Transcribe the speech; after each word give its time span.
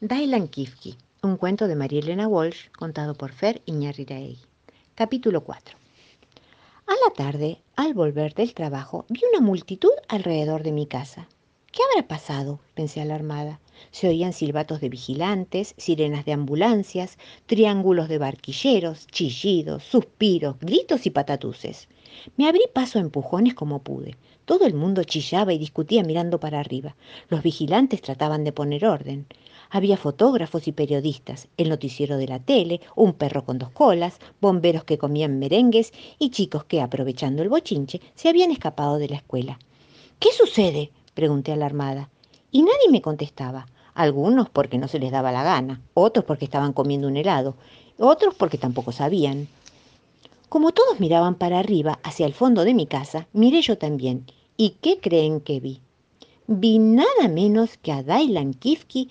Dylan 0.00 0.48
Kifke, 0.48 0.96
un 1.22 1.36
cuento 1.36 1.68
de 1.68 1.76
María 1.76 2.00
Elena 2.00 2.26
Walsh, 2.26 2.68
contado 2.76 3.14
por 3.14 3.30
Fer 3.30 3.62
Iñarriraegui. 3.64 4.38
Capítulo 4.96 5.44
4. 5.44 5.76
A 6.88 6.92
la 6.92 7.14
tarde, 7.14 7.62
al 7.76 7.94
volver 7.94 8.34
del 8.34 8.54
trabajo, 8.54 9.06
vi 9.08 9.20
una 9.30 9.40
multitud 9.40 9.92
alrededor 10.08 10.64
de 10.64 10.72
mi 10.72 10.86
casa. 10.86 11.28
¿Qué 11.70 11.80
habrá 11.90 12.08
pasado? 12.08 12.58
pensé 12.74 13.00
alarmada. 13.00 13.60
Se 13.92 14.08
oían 14.08 14.32
silbatos 14.32 14.80
de 14.80 14.88
vigilantes, 14.88 15.74
sirenas 15.78 16.24
de 16.24 16.32
ambulancias, 16.32 17.16
triángulos 17.46 18.08
de 18.08 18.18
barquilleros, 18.18 19.06
chillidos, 19.06 19.84
suspiros, 19.84 20.58
gritos 20.58 21.06
y 21.06 21.10
patatuces. 21.10 21.88
Me 22.36 22.48
abrí 22.48 22.62
paso 22.72 22.98
a 22.98 23.02
empujones 23.02 23.54
como 23.54 23.82
pude. 23.82 24.16
Todo 24.44 24.66
el 24.66 24.74
mundo 24.74 25.04
chillaba 25.04 25.52
y 25.52 25.58
discutía 25.58 26.02
mirando 26.02 26.38
para 26.38 26.60
arriba. 26.60 26.96
Los 27.28 27.42
vigilantes 27.42 28.02
trataban 28.02 28.44
de 28.44 28.52
poner 28.52 28.84
orden. 28.86 29.26
Había 29.74 29.96
fotógrafos 29.96 30.68
y 30.68 30.72
periodistas, 30.72 31.48
el 31.56 31.68
noticiero 31.68 32.16
de 32.16 32.28
la 32.28 32.38
tele, 32.38 32.80
un 32.94 33.12
perro 33.12 33.44
con 33.44 33.58
dos 33.58 33.70
colas, 33.70 34.20
bomberos 34.40 34.84
que 34.84 34.98
comían 34.98 35.40
merengues 35.40 35.92
y 36.16 36.30
chicos 36.30 36.62
que, 36.62 36.80
aprovechando 36.80 37.42
el 37.42 37.48
bochinche, 37.48 38.00
se 38.14 38.28
habían 38.28 38.52
escapado 38.52 38.98
de 38.98 39.08
la 39.08 39.16
escuela. 39.16 39.58
¿Qué 40.20 40.28
sucede? 40.30 40.92
pregunté 41.12 41.50
alarmada. 41.50 42.08
Y 42.52 42.62
nadie 42.62 42.88
me 42.88 43.02
contestaba. 43.02 43.66
Algunos 43.94 44.48
porque 44.48 44.78
no 44.78 44.86
se 44.86 45.00
les 45.00 45.10
daba 45.10 45.32
la 45.32 45.42
gana, 45.42 45.80
otros 45.94 46.24
porque 46.24 46.44
estaban 46.44 46.72
comiendo 46.72 47.08
un 47.08 47.16
helado, 47.16 47.56
otros 47.98 48.36
porque 48.36 48.58
tampoco 48.58 48.92
sabían. 48.92 49.48
Como 50.48 50.70
todos 50.70 51.00
miraban 51.00 51.34
para 51.34 51.58
arriba, 51.58 51.98
hacia 52.04 52.26
el 52.26 52.34
fondo 52.34 52.62
de 52.62 52.74
mi 52.74 52.86
casa, 52.86 53.26
miré 53.32 53.60
yo 53.60 53.76
también. 53.76 54.24
¿Y 54.56 54.76
qué 54.80 55.00
creen 55.00 55.40
que 55.40 55.58
vi? 55.58 55.80
Vi 56.46 56.78
nada 56.78 57.26
menos 57.28 57.76
que 57.78 57.90
a 57.90 58.04
Dailan 58.04 58.54
Kifki 58.54 59.10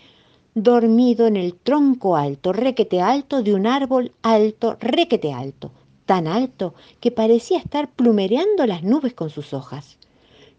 dormido 0.56 1.28
en 1.28 1.36
el 1.36 1.56
tronco 1.56 2.16
alto, 2.16 2.54
requete 2.54 3.02
alto 3.02 3.42
de 3.42 3.54
un 3.54 3.66
árbol 3.66 4.14
alto, 4.22 4.78
requete 4.80 5.34
alto, 5.34 5.72
tan 6.06 6.28
alto 6.28 6.76
que 7.00 7.12
parecía 7.12 7.58
estar 7.58 7.92
plumereando 7.92 8.66
las 8.66 8.84
nubes 8.84 9.14
con 9.14 9.30
sus 9.30 9.54
hojas. 9.54 9.98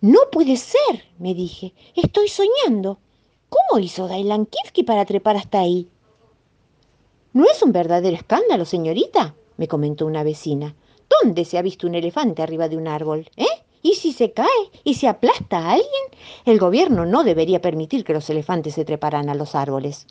No 0.00 0.18
puede 0.30 0.56
ser, 0.56 1.04
me 1.18 1.34
dije, 1.34 1.72
estoy 1.94 2.28
soñando. 2.28 2.98
¿Cómo 3.48 3.80
hizo 3.80 4.08
Dailan 4.08 4.46
Kifki 4.46 4.82
para 4.82 5.04
trepar 5.04 5.36
hasta 5.36 5.60
ahí? 5.60 5.88
¿No 7.32 7.44
es 7.50 7.62
un 7.62 7.72
verdadero 7.72 8.16
escándalo, 8.16 8.64
señorita? 8.64 9.34
me 9.56 9.68
comentó 9.68 10.06
una 10.06 10.24
vecina. 10.24 10.74
¿Dónde 11.22 11.44
se 11.44 11.58
ha 11.58 11.62
visto 11.62 11.86
un 11.86 11.94
elefante 11.94 12.42
arriba 12.42 12.68
de 12.68 12.76
un 12.76 12.88
árbol? 12.88 13.28
¿Eh? 13.36 13.63
¿Y 13.86 13.96
si 13.96 14.14
se 14.14 14.32
cae? 14.32 14.48
¿Y 14.82 14.94
se 14.94 15.08
aplasta 15.08 15.58
a 15.58 15.72
alguien? 15.72 16.04
El 16.46 16.58
gobierno 16.58 17.04
no 17.04 17.22
debería 17.22 17.60
permitir 17.60 18.02
que 18.02 18.14
los 18.14 18.30
elefantes 18.30 18.72
se 18.72 18.86
treparan 18.86 19.28
a 19.28 19.34
los 19.34 19.54
árboles. 19.54 20.06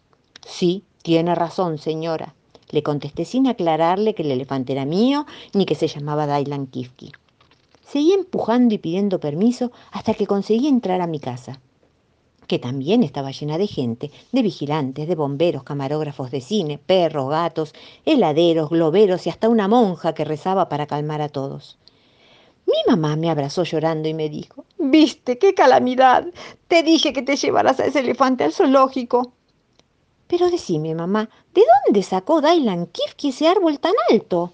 Sí, 0.46 0.84
tiene 1.02 1.34
razón, 1.34 1.80
señora, 1.80 2.36
le 2.70 2.84
contesté 2.84 3.26
sin 3.26 3.48
aclararle 3.48 4.14
que 4.14 4.22
el 4.22 4.30
elefante 4.30 4.74
era 4.74 4.86
mío 4.86 5.26
ni 5.56 5.66
que 5.66 5.74
se 5.74 5.88
llamaba 5.88 6.28
Dailan 6.28 6.68
Kifki. 6.68 7.14
Seguí 7.84 8.14
empujando 8.14 8.76
y 8.76 8.78
pidiendo 8.78 9.20
permiso 9.20 9.72
hasta 9.92 10.14
que 10.14 10.28
conseguí 10.28 10.68
entrar 10.68 11.02
a 11.02 11.08
mi 11.08 11.20
casa, 11.20 11.60
que 12.46 12.60
también 12.60 13.02
estaba 13.02 13.32
llena 13.32 13.58
de 13.58 13.66
gente, 13.66 14.12
de 14.32 14.42
vigilantes, 14.44 15.08
de 15.08 15.16
bomberos, 15.16 15.64
camarógrafos 15.64 16.30
de 16.30 16.42
cine, 16.42 16.78
perros, 16.78 17.32
gatos, 17.32 17.74
heladeros, 18.06 18.70
globeros 18.70 19.26
y 19.26 19.32
hasta 19.32 19.50
una 19.50 19.68
monja 19.68 20.14
que 20.14 20.26
rezaba 20.26 20.70
para 20.70 20.86
calmar 20.86 21.24
a 21.24 21.30
todos. 21.30 21.80
Mi 22.74 22.80
mamá 22.88 23.16
me 23.16 23.30
abrazó 23.30 23.62
llorando 23.62 24.10
y 24.10 24.16
me 24.16 24.30
dijo, 24.30 24.66
¿viste 24.80 25.38
qué 25.38 25.54
calamidad? 25.54 26.26
Te 26.68 26.82
dije 26.82 27.14
que 27.14 27.22
te 27.22 27.36
llevaras 27.36 27.80
a 27.80 27.86
ese 27.86 28.00
elefante 28.00 28.44
al 28.44 28.52
zoológico. 28.52 29.34
Pero 30.26 30.50
decime, 30.50 30.96
mamá, 30.96 31.30
¿de 31.54 31.62
dónde 31.86 32.02
sacó 32.02 32.42
Dailan 32.42 32.88
Kifki 32.88 33.30
ese 33.30 33.48
árbol 33.48 33.78
tan 33.78 33.94
alto? 34.10 34.54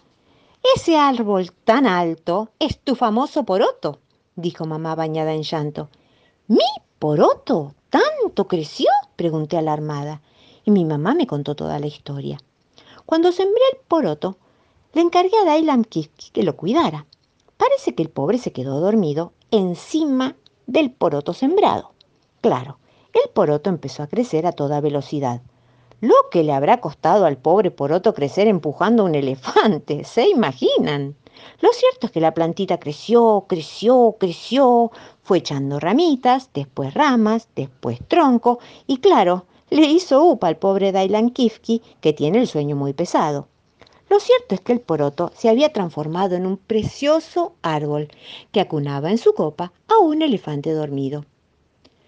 Ese 0.76 0.98
árbol 0.98 1.54
tan 1.64 1.88
alto 1.88 2.50
es 2.60 2.80
tu 2.80 2.96
famoso 2.96 3.46
poroto, 3.46 4.00
dijo 4.36 4.66
mamá 4.66 4.96
bañada 4.96 5.32
en 5.32 5.44
llanto. 5.44 5.88
¿Mi 6.50 6.68
poroto? 7.00 7.74
¿Tanto 7.90 8.50
creció? 8.50 8.90
pregunté 9.16 9.56
alarmada. 9.56 10.22
Y 10.66 10.72
mi 10.72 10.84
mamá 10.84 11.14
me 11.16 11.26
contó 11.26 11.56
toda 11.56 11.80
la 11.80 11.88
historia. 11.88 12.38
Cuando 13.06 13.32
sembré 13.32 13.62
el 13.72 13.80
poroto, 13.88 14.36
le 14.92 15.00
encargué 15.00 15.38
a 15.38 15.46
Dailan 15.46 15.86
Kifki 15.86 16.32
que 16.32 16.44
lo 16.44 16.58
cuidara. 16.58 17.06
Parece 17.60 17.94
que 17.94 18.02
el 18.02 18.10
pobre 18.10 18.38
se 18.38 18.54
quedó 18.54 18.80
dormido 18.80 19.34
encima 19.52 20.38
del 20.66 20.92
poroto 20.92 21.34
sembrado. 21.34 21.92
Claro, 22.40 22.80
el 23.12 23.30
poroto 23.32 23.70
empezó 23.70 24.02
a 24.02 24.08
crecer 24.08 24.48
a 24.48 24.54
toda 24.54 24.80
velocidad. 24.80 25.42
Lo 26.00 26.16
que 26.32 26.46
le 26.46 26.54
habrá 26.54 26.80
costado 26.80 27.26
al 27.26 27.36
pobre 27.36 27.70
poroto 27.70 28.14
crecer 28.14 28.48
empujando 28.48 29.04
a 29.04 29.08
un 29.08 29.16
elefante, 29.16 30.04
¿se 30.06 30.30
imaginan? 30.30 31.18
Lo 31.60 31.74
cierto 31.74 32.06
es 32.08 32.14
que 32.14 32.22
la 32.22 32.34
plantita 32.34 32.80
creció, 32.80 33.44
creció, 33.50 34.16
creció, 34.18 34.94
fue 35.22 35.40
echando 35.40 35.82
ramitas, 35.82 36.52
después 36.54 36.94
ramas, 36.94 37.50
después 37.58 38.00
tronco, 38.08 38.60
y 38.88 39.00
claro, 39.00 39.48
le 39.70 39.86
hizo 39.86 40.24
upa 40.24 40.48
al 40.48 40.56
pobre 40.56 40.94
Dailan 40.94 41.32
Kifki, 41.32 41.82
que 42.00 42.14
tiene 42.14 42.40
el 42.40 42.48
sueño 42.48 42.78
muy 42.78 42.94
pesado. 42.94 43.50
Lo 44.10 44.20
cierto 44.20 44.56
es 44.56 44.62
que 44.62 44.74
el 44.74 44.82
poroto 44.82 45.32
se 45.36 45.50
había 45.50 45.72
transformado 45.72 46.36
en 46.36 46.48
un 46.48 46.58
precioso 46.58 47.54
árbol 47.62 48.10
que 48.52 48.60
acunaba 48.60 49.12
en 49.12 49.20
su 49.20 49.34
copa 49.34 49.72
a 49.88 50.00
un 50.00 50.24
elefante 50.24 50.72
dormido. 50.72 51.26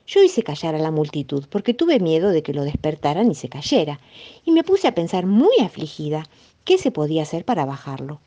Yo 0.08 0.24
hice 0.24 0.42
callar 0.42 0.74
a 0.74 0.80
la 0.80 0.90
multitud 0.90 1.46
porque 1.50 1.76
tuve 1.76 2.00
miedo 2.00 2.30
de 2.30 2.42
que 2.42 2.54
lo 2.54 2.64
despertaran 2.64 3.30
y 3.30 3.36
se 3.36 3.50
cayera, 3.50 4.00
y 4.44 4.52
me 4.52 4.64
puse 4.64 4.88
a 4.88 4.96
pensar 4.96 5.28
muy 5.28 5.56
afligida 5.62 6.28
qué 6.66 6.80
se 6.80 6.90
podía 6.90 7.22
hacer 7.22 7.46
para 7.46 7.66
bajarlo. 7.66 8.20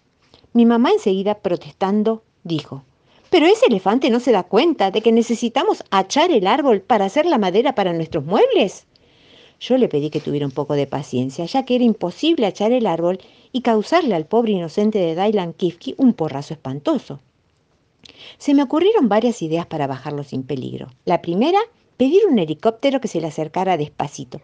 Mi 0.52 0.66
mamá 0.66 0.92
enseguida, 0.92 1.34
protestando, 1.34 2.22
dijo, 2.44 2.84
pero 3.28 3.46
ese 3.46 3.66
elefante 3.66 4.08
no 4.08 4.20
se 4.20 4.30
da 4.30 4.44
cuenta 4.44 4.92
de 4.92 5.00
que 5.02 5.10
necesitamos 5.10 5.82
achar 5.90 6.30
el 6.30 6.46
árbol 6.46 6.80
para 6.80 7.06
hacer 7.06 7.26
la 7.26 7.38
madera 7.38 7.74
para 7.74 7.92
nuestros 7.92 8.24
muebles. 8.24 8.86
Yo 9.58 9.76
le 9.78 9.88
pedí 9.88 10.10
que 10.10 10.20
tuviera 10.20 10.46
un 10.46 10.52
poco 10.52 10.74
de 10.74 10.86
paciencia, 10.86 11.44
ya 11.44 11.64
que 11.64 11.74
era 11.74 11.84
imposible 11.84 12.46
achar 12.46 12.70
el 12.70 12.86
árbol 12.86 13.18
y 13.54 13.62
causarle 13.62 14.16
al 14.16 14.26
pobre 14.26 14.50
inocente 14.50 14.98
de 14.98 15.14
Dailan 15.14 15.52
Kifki 15.52 15.94
un 15.96 16.12
porrazo 16.12 16.54
espantoso. 16.54 17.20
Se 18.36 18.52
me 18.52 18.64
ocurrieron 18.64 19.08
varias 19.08 19.42
ideas 19.42 19.64
para 19.64 19.86
bajarlo 19.86 20.24
sin 20.24 20.42
peligro. 20.42 20.88
La 21.04 21.22
primera, 21.22 21.60
pedir 21.96 22.22
un 22.28 22.36
helicóptero 22.40 23.00
que 23.00 23.06
se 23.06 23.20
le 23.20 23.28
acercara 23.28 23.76
despacito, 23.76 24.40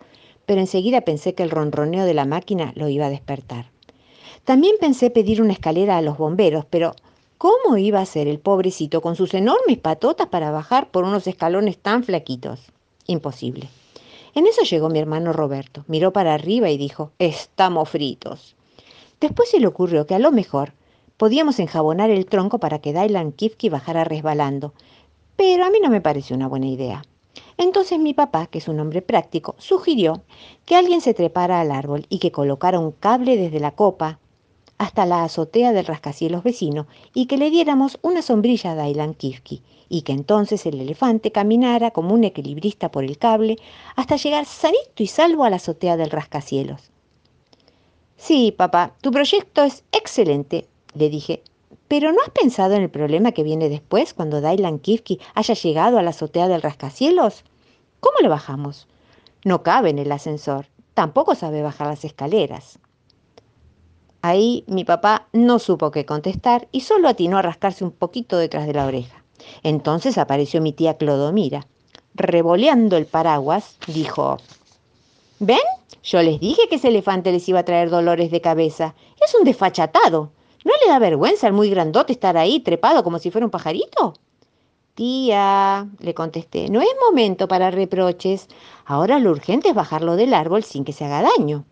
pero 0.47 0.61
enseguida 0.61 1.01
pensé 1.01 1.35
que 1.35 1.43
el 1.43 1.51
ronroneo 1.51 2.05
de 2.05 2.15
la 2.15 2.25
máquina 2.25 2.73
lo 2.77 2.89
iba 2.89 3.07
a 3.07 3.11
despertar. 3.11 3.73
También 4.45 4.77
pensé 4.81 5.11
pedir 5.11 5.43
una 5.43 5.55
escalera 5.55 5.97
a 5.97 6.03
los 6.03 6.17
bomberos, 6.17 6.65
pero 6.71 6.95
¿cómo 7.37 7.77
iba 7.79 7.99
a 7.99 8.07
ser 8.07 8.29
el 8.29 8.39
pobrecito 8.39 9.01
con 9.01 9.17
sus 9.17 9.35
enormes 9.35 9.79
patotas 9.79 10.29
para 10.29 10.53
bajar 10.53 10.89
por 10.93 11.03
unos 11.03 11.27
escalones 11.27 11.79
tan 11.79 12.05
flaquitos? 12.05 12.61
Imposible. 13.09 13.71
En 14.37 14.47
eso 14.47 14.63
llegó 14.63 14.89
mi 14.89 15.01
hermano 15.01 15.33
Roberto, 15.33 15.85
miró 15.89 16.13
para 16.13 16.33
arriba 16.33 16.71
y 16.71 16.79
dijo, 16.79 17.11
estamos 17.19 17.89
fritos. 17.89 18.55
Después 19.21 19.51
se 19.51 19.61
le 19.61 19.67
ocurrió 19.67 20.07
que 20.07 20.15
a 20.15 20.19
lo 20.19 20.33
mejor 20.33 20.73
podíamos 21.19 21.59
enjabonar 21.59 22.09
el 22.09 22.25
tronco 22.25 22.59
para 22.59 22.79
que 22.79 22.95
Dailan 22.95 23.33
Kifki 23.33 23.69
bajara 23.69 24.05
resbalando, 24.05 24.73
pero 25.37 25.67
a 25.67 25.71
mí 25.71 25.79
no 25.83 25.91
me 25.91 26.01
pareció 26.01 26.35
una 26.35 26.49
buena 26.49 26.69
idea. 26.69 27.03
Entonces 27.59 27.99
mi 27.99 28.15
papá, 28.15 28.47
que 28.47 28.57
es 28.59 28.69
un 28.69 28.81
hombre 28.81 29.03
práctico, 29.03 29.55
sugirió 29.59 30.23
que 30.65 30.77
alguien 30.77 31.03
se 31.03 31.13
trepara 31.13 31.61
al 31.61 31.71
árbol 31.71 32.07
y 32.09 32.19
que 32.19 32.33
colocara 32.33 32.79
un 32.79 32.93
cable 32.93 33.37
desde 33.37 33.61
la 33.61 33.73
copa 33.73 34.19
hasta 34.79 35.05
la 35.05 35.25
azotea 35.25 35.73
del 35.75 35.85
rascacielos 35.85 36.43
vecino 36.43 36.87
y 37.13 37.27
que 37.27 37.37
le 37.37 37.51
diéramos 37.51 37.99
una 38.01 38.23
sombrilla 38.23 38.73
a 38.73 38.75
Dailan 38.75 39.13
Kifki 39.13 39.63
y 39.91 40.01
que 40.03 40.13
entonces 40.13 40.65
el 40.65 40.81
elefante 40.81 41.33
caminara 41.33 41.91
como 41.91 42.15
un 42.15 42.25
equilibrista 42.25 42.91
por 42.91 43.05
el 43.05 43.19
cable 43.19 43.59
hasta 43.97 44.17
llegar 44.17 44.47
sanito 44.47 45.03
y 45.03 45.07
salvo 45.07 45.45
a 45.45 45.51
la 45.51 45.57
azotea 45.57 45.99
del 45.99 46.11
rascacielos. 46.11 46.91
Sí, 48.21 48.53
papá, 48.53 48.93
tu 49.01 49.11
proyecto 49.11 49.65
es 49.65 49.83
excelente, 49.93 50.69
le 50.93 51.09
dije. 51.09 51.43
Pero 51.89 52.13
¿no 52.13 52.19
has 52.21 52.29
pensado 52.29 52.75
en 52.75 52.83
el 52.83 52.91
problema 52.91 53.33
que 53.33 53.43
viene 53.43 53.71
después 53.71 54.13
cuando 54.13 54.43
Dailan 54.43 54.79
Kifki 54.79 55.19
haya 55.35 55.55
llegado 55.55 55.99
a 55.99 56.03
la 56.03 56.11
azotea 56.11 56.47
del 56.47 56.61
rascacielos? 56.61 57.45
¿Cómo 57.99 58.19
le 58.21 58.29
bajamos? 58.29 58.89
No 59.43 59.63
cabe 59.63 59.89
en 59.89 59.99
el 59.99 60.13
ascensor. 60.13 60.67
Tampoco 60.93 61.35
sabe 61.35 61.63
bajar 61.63 61.87
las 61.87 62.05
escaleras. 62.05 62.79
Ahí 64.21 64.65
mi 64.67 64.85
papá 64.85 65.29
no 65.33 65.59
supo 65.59 65.91
qué 65.91 66.05
contestar 66.05 66.69
y 66.73 66.83
solo 66.83 67.09
atinó 67.09 67.39
a 67.39 67.43
rascarse 67.43 67.85
un 67.85 67.91
poquito 67.91 68.37
detrás 68.37 68.67
de 68.67 68.75
la 68.75 68.85
oreja. 68.85 69.25
Entonces 69.63 70.19
apareció 70.19 70.61
mi 70.61 70.75
tía 70.75 70.99
Clodomira. 70.99 71.67
Revoleando 72.15 72.99
el 72.99 73.07
paraguas, 73.07 73.79
dijo, 73.87 74.37
¿Ven? 75.41 75.59
Yo 76.03 76.21
les 76.21 76.39
dije 76.39 76.69
que 76.69 76.75
ese 76.75 76.89
elefante 76.89 77.33
les 77.33 77.49
iba 77.49 77.61
a 77.61 77.65
traer 77.65 77.89
dolores 77.89 78.31
de 78.31 78.43
cabeza. 78.43 78.95
Es 79.25 79.35
un 79.35 79.45
desfachatado. 79.45 80.33
¿No 80.67 80.73
le 80.85 80.93
da 80.93 80.99
vergüenza 80.99 81.47
al 81.47 81.55
muy 81.55 81.71
grandote 81.71 82.13
estar 82.13 82.37
ahí 82.37 82.61
trepado 82.61 83.03
como 83.03 83.19
si 83.19 83.31
fuera 83.31 83.47
un 83.47 83.51
pajarito? 83.51 84.13
Tía, 84.95 85.89
le 85.99 86.13
contesté, 86.13 86.69
no 86.69 86.83
es 86.83 86.89
momento 87.09 87.49
para 87.49 87.71
reproches. 87.71 88.49
Ahora 88.85 89.19
lo 89.19 89.31
urgente 89.31 89.71
es 89.71 89.75
bajarlo 89.75 90.17
del 90.17 90.35
árbol 90.35 90.63
sin 90.63 90.85
que 90.85 90.93
se 90.93 91.07
haga 91.07 91.23
daño. 91.23 91.65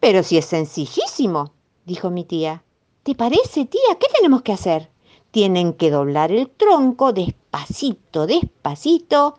Pero 0.00 0.24
si 0.24 0.38
es 0.38 0.46
sencillísimo, 0.46 1.52
dijo 1.84 2.10
mi 2.10 2.24
tía. 2.24 2.64
¿Te 3.04 3.14
parece, 3.14 3.64
tía? 3.64 3.96
¿Qué 4.00 4.08
tenemos 4.12 4.42
que 4.42 4.52
hacer? 4.52 4.90
Tienen 5.30 5.72
que 5.72 5.92
doblar 5.92 6.32
el 6.32 6.50
tronco 6.50 7.12
despacito, 7.12 8.26
despacito. 8.26 9.38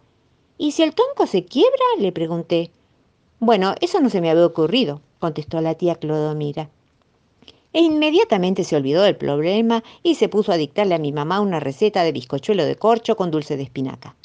¿Y 0.62 0.74
si 0.74 0.84
el 0.84 0.94
tronco 0.94 1.26
se 1.26 1.46
quiebra? 1.46 1.86
le 2.00 2.12
pregunté. 2.12 2.70
Bueno, 3.40 3.76
eso 3.80 4.02
no 4.02 4.10
se 4.10 4.20
me 4.20 4.30
había 4.30 4.46
ocurrido, 4.46 5.00
contestó 5.18 5.62
la 5.62 5.76
tía 5.76 5.96
Clodomira. 5.96 6.70
E 7.72 7.80
inmediatamente 7.80 8.66
se 8.66 8.76
olvidó 8.76 9.04
del 9.04 9.16
problema 9.16 9.86
y 10.04 10.16
se 10.16 10.28
puso 10.28 10.52
a 10.52 10.58
dictarle 10.58 10.96
a 10.96 11.00
mi 11.00 11.14
mamá 11.14 11.40
una 11.40 11.62
receta 11.62 12.04
de 12.04 12.12
bizcochuelo 12.12 12.66
de 12.66 12.76
corcho 12.76 13.16
con 13.16 13.32
dulce 13.32 13.56
de 13.56 13.64
espinaca. 13.64 14.18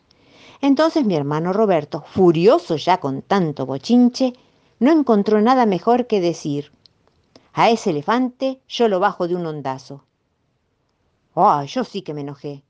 Entonces 0.61 1.05
mi 1.05 1.15
hermano 1.15 1.53
Roberto, 1.53 2.03
furioso 2.05 2.75
ya 2.75 2.99
con 2.99 3.23
tanto 3.23 3.65
bochinche, 3.65 4.33
no 4.81 4.91
encontró 4.91 5.41
nada 5.41 5.67
mejor 5.67 6.09
que 6.09 6.21
decir, 6.21 6.73
a 7.53 7.71
ese 7.71 7.91
elefante 7.91 8.59
yo 8.67 8.89
lo 8.89 8.99
bajo 8.99 9.29
de 9.29 9.37
un 9.37 9.47
ondazo. 9.47 10.03
Ah, 11.37 11.65
yo 11.65 11.85
sí 11.85 12.03
que 12.03 12.13
me 12.13 12.23
enojé, 12.23 12.65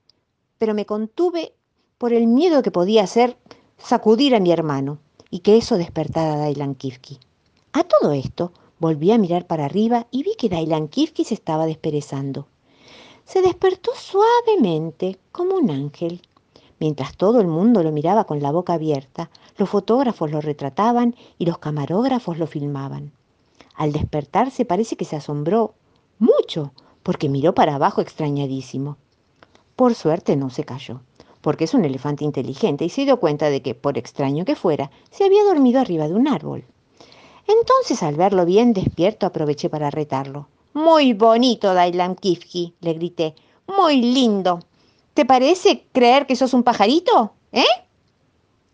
pero 0.58 0.75
me 0.75 0.84
contuve 0.84 1.55
por 1.99 2.12
el 2.12 2.26
miedo 2.26 2.62
que 2.62 2.73
podía 2.73 3.05
hacer 3.05 3.37
sacudir 3.79 4.35
a 4.35 4.41
mi 4.41 4.50
hermano 4.50 4.99
y 5.31 5.41
que 5.41 5.56
eso 5.56 5.76
despertara 5.76 6.35
a 6.35 6.38
Dailan 6.38 6.75
Kifki. 6.75 7.19
A 7.73 7.85
todo 7.85 8.12
esto, 8.12 8.52
volví 8.79 9.12
a 9.12 9.19
mirar 9.19 9.46
para 9.46 9.64
arriba 9.64 10.06
y 10.11 10.25
vi 10.25 10.35
que 10.37 10.49
Dailan 10.49 10.88
Kifki 10.88 11.25
se 11.25 11.35
estaba 11.35 11.67
desperezando. 11.67 12.46
Se 13.25 13.43
despertó 13.43 13.93
suavemente, 13.94 15.19
como 15.32 15.55
un 15.55 15.70
ángel. 15.70 16.20
Mientras 16.81 17.17
todo 17.17 17.41
el 17.41 17.46
mundo 17.46 17.82
lo 17.82 17.93
miraba 17.93 18.25
con 18.25 18.43
la 18.43 18.50
boca 18.50 18.75
abierta, 18.75 19.31
los 19.56 19.70
fotógrafos 19.70 20.31
lo 20.31 20.40
retrataban 20.40 21.14
y 21.38 21.47
los 21.47 21.58
camarógrafos 21.58 22.38
lo 22.38 22.47
filmaban. 22.47 23.12
Al 23.76 23.93
despertarse 23.93 24.64
parece 24.64 24.97
que 24.97 25.05
se 25.05 25.17
asombró 25.17 25.75
mucho, 26.19 26.73
porque 27.02 27.29
miró 27.29 27.55
para 27.55 27.76
abajo 27.76 28.00
extrañadísimo. 28.00 28.97
Por 29.76 29.94
suerte 29.94 30.37
no 30.37 30.50
se 30.50 30.64
cayó 30.64 31.00
porque 31.44 31.64
es 31.64 31.75
un 31.75 31.85
elefante 31.85 32.25
inteligente 32.25 32.87
y 32.87 32.88
se 32.88 33.05
dio 33.05 33.20
cuenta 33.20 33.50
de 33.50 33.61
que, 33.61 33.75
por 33.75 33.99
extraño 33.99 34.46
que 34.46 34.56
fuera, 34.56 34.91
se 35.11 35.25
había 35.25 35.44
dormido 35.44 35.79
arriba 35.79 36.08
de 36.08 36.14
un 36.14 36.26
árbol. 36.26 36.64
Entonces, 37.46 38.02
al 38.02 38.17
verlo 38.17 38.46
bien 38.46 38.73
despierto, 38.73 39.26
aproveché 39.26 39.69
para 39.69 39.91
retarlo. 39.91 40.49
Muy 40.73 41.12
bonito, 41.12 41.75
Dailam 41.75 42.14
Kifki, 42.14 42.73
le 42.81 42.94
grité. 42.94 43.35
Muy 43.67 44.00
lindo. 44.00 44.61
¿Te 45.12 45.26
parece 45.26 45.85
creer 45.93 46.26
que 46.26 46.35
sos 46.35 46.55
un 46.55 46.62
pajarito? 46.62 47.35
¿Eh? 47.52 47.75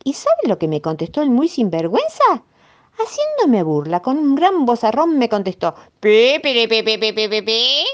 ¿Y 0.04 0.12
sabe 0.12 0.46
lo 0.46 0.56
que 0.56 0.68
me 0.68 0.80
contestó 0.80 1.22
el 1.22 1.30
muy 1.30 1.48
sinvergüenza? 1.48 2.44
Haciéndome 2.92 3.64
burla, 3.64 4.00
con 4.00 4.16
un 4.16 4.36
gran 4.36 4.64
bozarrón 4.64 5.18
me 5.18 5.28
contestó. 5.28 5.74
Pe, 5.98 6.38
pe, 6.40 6.68
pe. 6.68 7.84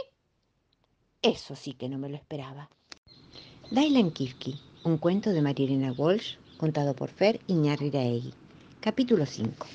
Eso 1.23 1.57
sí 1.57 1.73
que 1.73 1.89
no 1.89 1.97
me 1.97 2.11
lo 2.11 2.17
esperaba. 2.17 2.69
Dailan 3.71 4.13
Kifki, 4.13 4.61
un 4.87 4.99
cuento 4.99 5.33
de 5.33 5.43
Marilena 5.43 5.91
Walsh, 5.91 6.37
contado 6.59 6.95
por 6.95 7.09
Fer 7.09 7.41
Iñarriraegui. 7.49 8.33
Capítulo 8.79 9.27
5. 9.27 9.67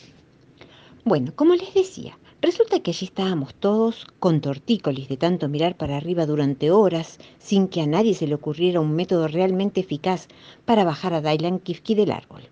Bueno, 1.03 1.33
como 1.35 1.53
les 1.53 1.73
decía, 1.73 2.17
resulta 2.41 2.79
que 2.79 2.91
allí 2.91 3.07
estábamos 3.07 3.53
todos 3.53 4.07
con 4.19 4.39
tortícolis 4.39 5.09
de 5.09 5.17
tanto 5.17 5.49
mirar 5.49 5.75
para 5.75 5.97
arriba 5.97 6.25
durante 6.25 6.71
horas 6.71 7.19
sin 7.39 7.67
que 7.67 7.81
a 7.81 7.87
nadie 7.87 8.13
se 8.13 8.25
le 8.25 8.35
ocurriera 8.35 8.79
un 8.79 8.93
método 8.93 9.27
realmente 9.27 9.81
eficaz 9.81 10.29
para 10.63 10.85
bajar 10.85 11.13
a 11.13 11.19
Dailan 11.19 11.59
Kifki 11.59 11.93
del 11.93 12.11
árbol. 12.11 12.43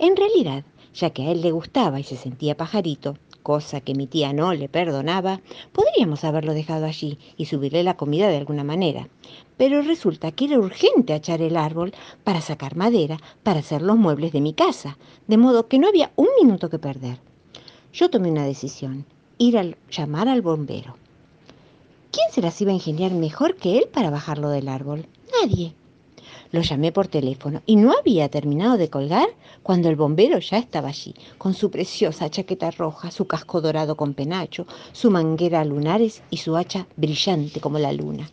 En 0.00 0.16
realidad, 0.16 0.64
ya 0.94 1.10
que 1.10 1.22
a 1.22 1.30
él 1.30 1.40
le 1.40 1.52
gustaba 1.52 2.00
y 2.00 2.02
se 2.02 2.16
sentía 2.16 2.56
pajarito, 2.56 3.16
cosa 3.44 3.80
que 3.80 3.94
mi 3.94 4.08
tía 4.08 4.32
no 4.32 4.54
le 4.54 4.68
perdonaba, 4.68 5.40
podríamos 5.72 6.24
haberlo 6.24 6.52
dejado 6.52 6.86
allí 6.86 7.18
y 7.36 7.46
subirle 7.46 7.82
la 7.82 7.96
comida 7.96 8.28
de 8.28 8.38
alguna 8.38 8.64
manera. 8.64 9.08
Pero 9.56 9.82
resulta 9.82 10.32
que 10.32 10.46
era 10.46 10.58
urgente 10.58 11.12
achar 11.12 11.42
el 11.42 11.56
árbol 11.56 11.92
para 12.24 12.40
sacar 12.40 12.76
madera 12.76 13.18
para 13.42 13.60
hacer 13.60 13.82
los 13.82 13.96
muebles 13.96 14.32
de 14.32 14.40
mi 14.40 14.54
casa, 14.54 14.98
de 15.26 15.36
modo 15.36 15.68
que 15.68 15.78
no 15.78 15.88
había 15.88 16.12
un 16.16 16.28
minuto 16.40 16.68
que 16.70 16.78
perder. 16.78 17.18
Yo 17.92 18.10
tomé 18.10 18.30
una 18.30 18.46
decisión, 18.46 19.04
ir 19.38 19.58
a 19.58 19.66
llamar 19.90 20.28
al 20.28 20.42
bombero. 20.42 20.96
¿Quién 22.10 22.30
se 22.30 22.42
las 22.42 22.60
iba 22.60 22.70
a 22.70 22.74
ingeniar 22.74 23.12
mejor 23.12 23.56
que 23.56 23.78
él 23.78 23.88
para 23.92 24.10
bajarlo 24.10 24.50
del 24.50 24.68
árbol? 24.68 25.06
Nadie. 25.40 25.74
Lo 26.50 26.60
llamé 26.60 26.92
por 26.92 27.08
teléfono 27.08 27.62
y 27.64 27.76
no 27.76 27.92
había 27.92 28.28
terminado 28.28 28.76
de 28.76 28.90
colgar 28.90 29.28
cuando 29.62 29.88
el 29.88 29.96
bombero 29.96 30.38
ya 30.38 30.58
estaba 30.58 30.88
allí, 30.88 31.14
con 31.38 31.54
su 31.54 31.70
preciosa 31.70 32.28
chaqueta 32.28 32.70
roja, 32.70 33.10
su 33.10 33.26
casco 33.26 33.62
dorado 33.62 33.96
con 33.96 34.12
penacho, 34.12 34.66
su 34.92 35.10
manguera 35.10 35.64
lunares 35.64 36.22
y 36.28 36.36
su 36.36 36.56
hacha 36.56 36.86
brillante 36.96 37.60
como 37.60 37.78
la 37.78 37.92
luna. 37.94 38.30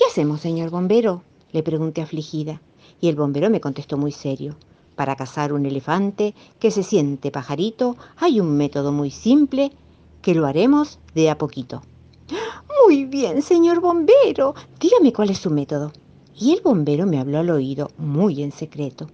¿Qué 0.00 0.06
hacemos, 0.06 0.40
señor 0.40 0.70
bombero? 0.70 1.22
le 1.52 1.62
pregunté 1.62 2.00
afligida, 2.00 2.62
y 3.02 3.08
el 3.08 3.16
bombero 3.16 3.50
me 3.50 3.60
contestó 3.60 3.98
muy 3.98 4.12
serio. 4.12 4.56
Para 4.96 5.14
cazar 5.14 5.52
un 5.52 5.66
elefante 5.66 6.34
que 6.58 6.70
se 6.70 6.82
siente 6.82 7.30
pajarito 7.30 7.98
hay 8.16 8.40
un 8.40 8.56
método 8.56 8.92
muy 8.92 9.10
simple 9.10 9.72
que 10.22 10.34
lo 10.34 10.46
haremos 10.46 11.00
de 11.14 11.28
a 11.28 11.36
poquito. 11.36 11.82
Muy 12.82 13.04
bien, 13.04 13.42
señor 13.42 13.80
bombero. 13.80 14.54
Dígame 14.80 15.12
cuál 15.12 15.28
es 15.28 15.38
su 15.38 15.50
método 15.50 15.92
y 16.34 16.52
el 16.52 16.62
bombero 16.62 17.04
me 17.04 17.18
habló 17.18 17.40
al 17.40 17.50
oído 17.50 17.90
muy 17.98 18.42
en 18.42 18.52
secreto. 18.52 19.06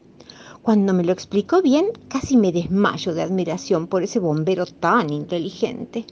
Cuando 0.63 0.95
me 0.95 1.03
lo 1.03 1.11
explicó 1.11 1.63
bien, 1.63 1.87
casi 2.07 2.37
me 2.37 2.53
desmayo 2.53 3.13
de 3.13 3.23
admiración 3.23 3.89
por 3.89 4.05
ese 4.05 4.21
bombero 4.21 4.67
tan 4.67 5.11
inteligente. 5.11 6.07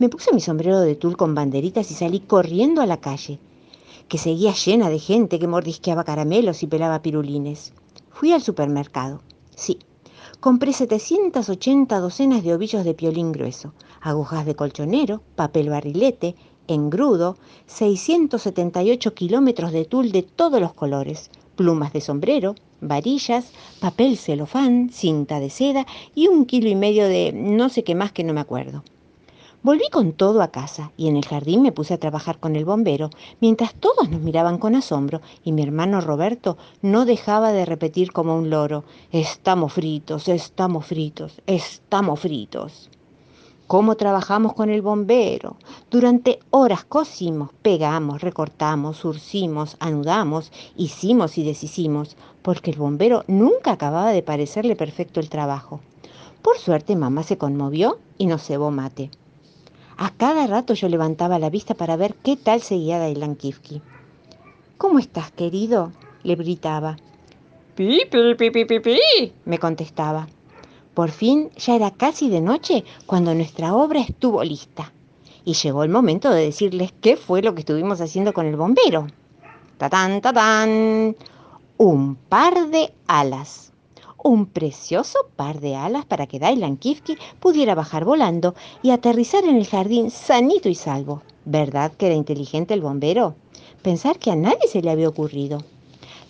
Me 0.00 0.08
puse 0.08 0.34
mi 0.34 0.40
sombrero 0.40 0.80
de 0.80 0.96
tul 0.96 1.16
con 1.16 1.36
banderitas 1.36 1.88
y 1.92 1.94
salí 1.94 2.18
corriendo 2.18 2.82
a 2.82 2.86
la 2.86 2.96
calle, 2.96 3.38
que 4.08 4.18
seguía 4.18 4.52
llena 4.54 4.88
de 4.88 4.98
gente 4.98 5.38
que 5.38 5.46
mordisqueaba 5.46 6.04
caramelos 6.04 6.62
y 6.62 6.66
pelaba 6.66 7.02
pirulines. 7.02 7.72
Fui 8.10 8.32
al 8.32 8.42
supermercado. 8.42 9.20
Sí, 9.54 9.78
compré 10.40 10.72
780 10.72 12.00
docenas 12.00 12.42
de 12.42 12.54
ovillos 12.54 12.84
de 12.84 12.94
piolín 12.94 13.32
grueso, 13.32 13.74
agujas 14.00 14.46
de 14.46 14.54
colchonero, 14.54 15.22
papel 15.36 15.68
barrilete, 15.68 16.34
engrudo, 16.68 17.36
678 17.66 19.14
kilómetros 19.14 19.72
de 19.72 19.84
tul 19.84 20.12
de 20.12 20.22
todos 20.22 20.60
los 20.60 20.74
colores, 20.74 21.30
plumas 21.56 21.92
de 21.92 22.00
sombrero, 22.00 22.54
varillas, 22.80 23.52
papel 23.80 24.16
celofán, 24.16 24.90
cinta 24.90 25.40
de 25.40 25.50
seda 25.50 25.86
y 26.14 26.28
un 26.28 26.46
kilo 26.46 26.68
y 26.68 26.76
medio 26.76 27.08
de 27.08 27.32
no 27.34 27.68
sé 27.68 27.84
qué 27.84 27.94
más 27.94 28.12
que 28.12 28.24
no 28.24 28.32
me 28.32 28.40
acuerdo. 28.40 28.84
Volví 29.62 29.88
con 29.90 30.12
todo 30.12 30.40
a 30.40 30.48
casa 30.48 30.92
y 30.96 31.08
en 31.08 31.16
el 31.16 31.26
jardín 31.26 31.62
me 31.62 31.72
puse 31.72 31.92
a 31.92 31.98
trabajar 31.98 32.38
con 32.38 32.54
el 32.54 32.64
bombero, 32.64 33.10
mientras 33.40 33.74
todos 33.74 34.08
nos 34.08 34.20
miraban 34.20 34.58
con 34.58 34.76
asombro 34.76 35.20
y 35.42 35.50
mi 35.50 35.62
hermano 35.62 36.00
Roberto 36.00 36.56
no 36.80 37.04
dejaba 37.04 37.50
de 37.50 37.64
repetir 37.64 38.12
como 38.12 38.36
un 38.36 38.50
loro, 38.50 38.84
estamos 39.10 39.72
fritos, 39.72 40.28
estamos 40.28 40.86
fritos, 40.86 41.42
estamos 41.46 42.20
fritos 42.20 42.88
cómo 43.68 43.96
trabajamos 43.96 44.54
con 44.54 44.70
el 44.70 44.80
bombero. 44.80 45.56
Durante 45.90 46.40
horas 46.50 46.84
cosimos, 46.84 47.50
pegamos, 47.60 48.22
recortamos, 48.22 48.96
surcimos, 48.96 49.76
anudamos, 49.78 50.50
hicimos 50.74 51.36
y 51.36 51.44
deshicimos, 51.44 52.16
porque 52.40 52.70
el 52.70 52.78
bombero 52.78 53.24
nunca 53.26 53.72
acababa 53.72 54.10
de 54.10 54.22
parecerle 54.22 54.74
perfecto 54.74 55.20
el 55.20 55.28
trabajo. 55.28 55.80
Por 56.40 56.56
suerte 56.56 56.96
mamá 56.96 57.22
se 57.24 57.36
conmovió 57.36 57.98
y 58.16 58.24
nos 58.24 58.42
cebó 58.42 58.70
mate. 58.70 59.10
A 60.00 60.10
cada 60.10 60.46
rato 60.46 60.74
yo 60.74 60.88
levantaba 60.88 61.40
la 61.40 61.50
vista 61.50 61.74
para 61.74 61.96
ver 61.96 62.14
qué 62.14 62.36
tal 62.36 62.62
seguía 62.62 63.00
Dailan 63.00 63.34
Kifki. 63.34 63.82
¿Cómo 64.76 65.00
estás, 65.00 65.32
querido? 65.32 65.90
le 66.22 66.36
gritaba. 66.36 66.96
Pi, 67.74 68.02
pi, 68.08 68.34
pi, 68.36 68.50
pi, 68.52 68.64
pi, 68.64 68.78
pi, 68.78 69.32
me 69.44 69.58
contestaba. 69.58 70.28
Por 70.94 71.10
fin 71.10 71.50
ya 71.56 71.74
era 71.74 71.90
casi 71.90 72.30
de 72.30 72.40
noche 72.40 72.84
cuando 73.06 73.34
nuestra 73.34 73.74
obra 73.74 74.00
estuvo 74.00 74.44
lista. 74.44 74.92
Y 75.44 75.54
llegó 75.54 75.82
el 75.82 75.90
momento 75.90 76.30
de 76.30 76.44
decirles 76.44 76.92
qué 77.00 77.16
fue 77.16 77.42
lo 77.42 77.54
que 77.54 77.60
estuvimos 77.60 78.00
haciendo 78.00 78.32
con 78.32 78.46
el 78.46 78.54
bombero. 78.54 79.08
¡Tatán, 79.78 80.20
tatán! 80.20 81.16
Un 81.76 82.14
par 82.14 82.68
de 82.68 82.92
alas. 83.08 83.67
Un 84.22 84.46
precioso 84.46 85.18
par 85.36 85.60
de 85.60 85.76
alas 85.76 86.04
para 86.04 86.26
que 86.26 86.40
Dailan 86.40 86.76
Kifki 86.76 87.16
pudiera 87.38 87.76
bajar 87.76 88.04
volando 88.04 88.56
y 88.82 88.90
aterrizar 88.90 89.44
en 89.44 89.56
el 89.56 89.66
jardín 89.66 90.10
sanito 90.10 90.68
y 90.68 90.74
salvo. 90.74 91.22
¿Verdad 91.44 91.92
que 91.92 92.06
era 92.06 92.16
inteligente 92.16 92.74
el 92.74 92.80
bombero? 92.80 93.36
Pensar 93.82 94.18
que 94.18 94.32
a 94.32 94.36
nadie 94.36 94.66
se 94.66 94.82
le 94.82 94.90
había 94.90 95.08
ocurrido. 95.08 95.62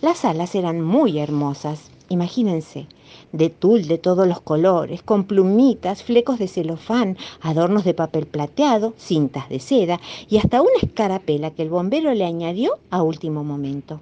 Las 0.03 0.27
alas 0.27 0.55
eran 0.55 0.83
muy 0.83 1.19
hermosas. 1.19 1.91
Imagínense, 2.11 2.87
de 3.33 3.49
tul 3.49 3.87
de 3.87 3.97
todos 3.97 4.29
los 4.29 4.41
colores, 4.43 5.03
con 5.03 5.25
plumitas, 5.25 6.03
flecos 6.03 6.39
de 6.39 6.49
celofán, 6.49 7.17
adornos 7.41 7.85
de 7.85 7.95
papel 7.95 8.27
plateado, 8.27 8.93
cintas 8.99 9.49
de 9.49 9.61
seda 9.61 9.99
y 10.29 10.37
hasta 10.37 10.61
una 10.61 10.79
escarapela 10.83 11.53
que 11.53 11.63
el 11.63 11.71
bombero 11.71 12.13
le 12.13 12.27
añadió 12.27 12.79
a 12.91 13.03
último 13.03 13.45
momento. 13.45 14.01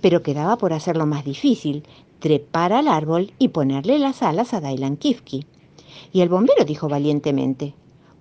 Pero 0.00 0.22
quedaba 0.22 0.56
por 0.56 0.72
hacerlo 0.72 1.06
más 1.06 1.24
difícil, 1.24 1.84
trepar 2.18 2.72
al 2.72 2.88
árbol 2.88 3.32
y 3.38 3.48
ponerle 3.48 3.98
las 3.98 4.22
alas 4.22 4.54
a 4.54 4.60
Dailan 4.60 4.96
Kifki. 4.96 5.46
Y 6.12 6.20
el 6.20 6.28
bombero 6.28 6.64
dijo 6.64 6.88
valientemente, 6.88 7.74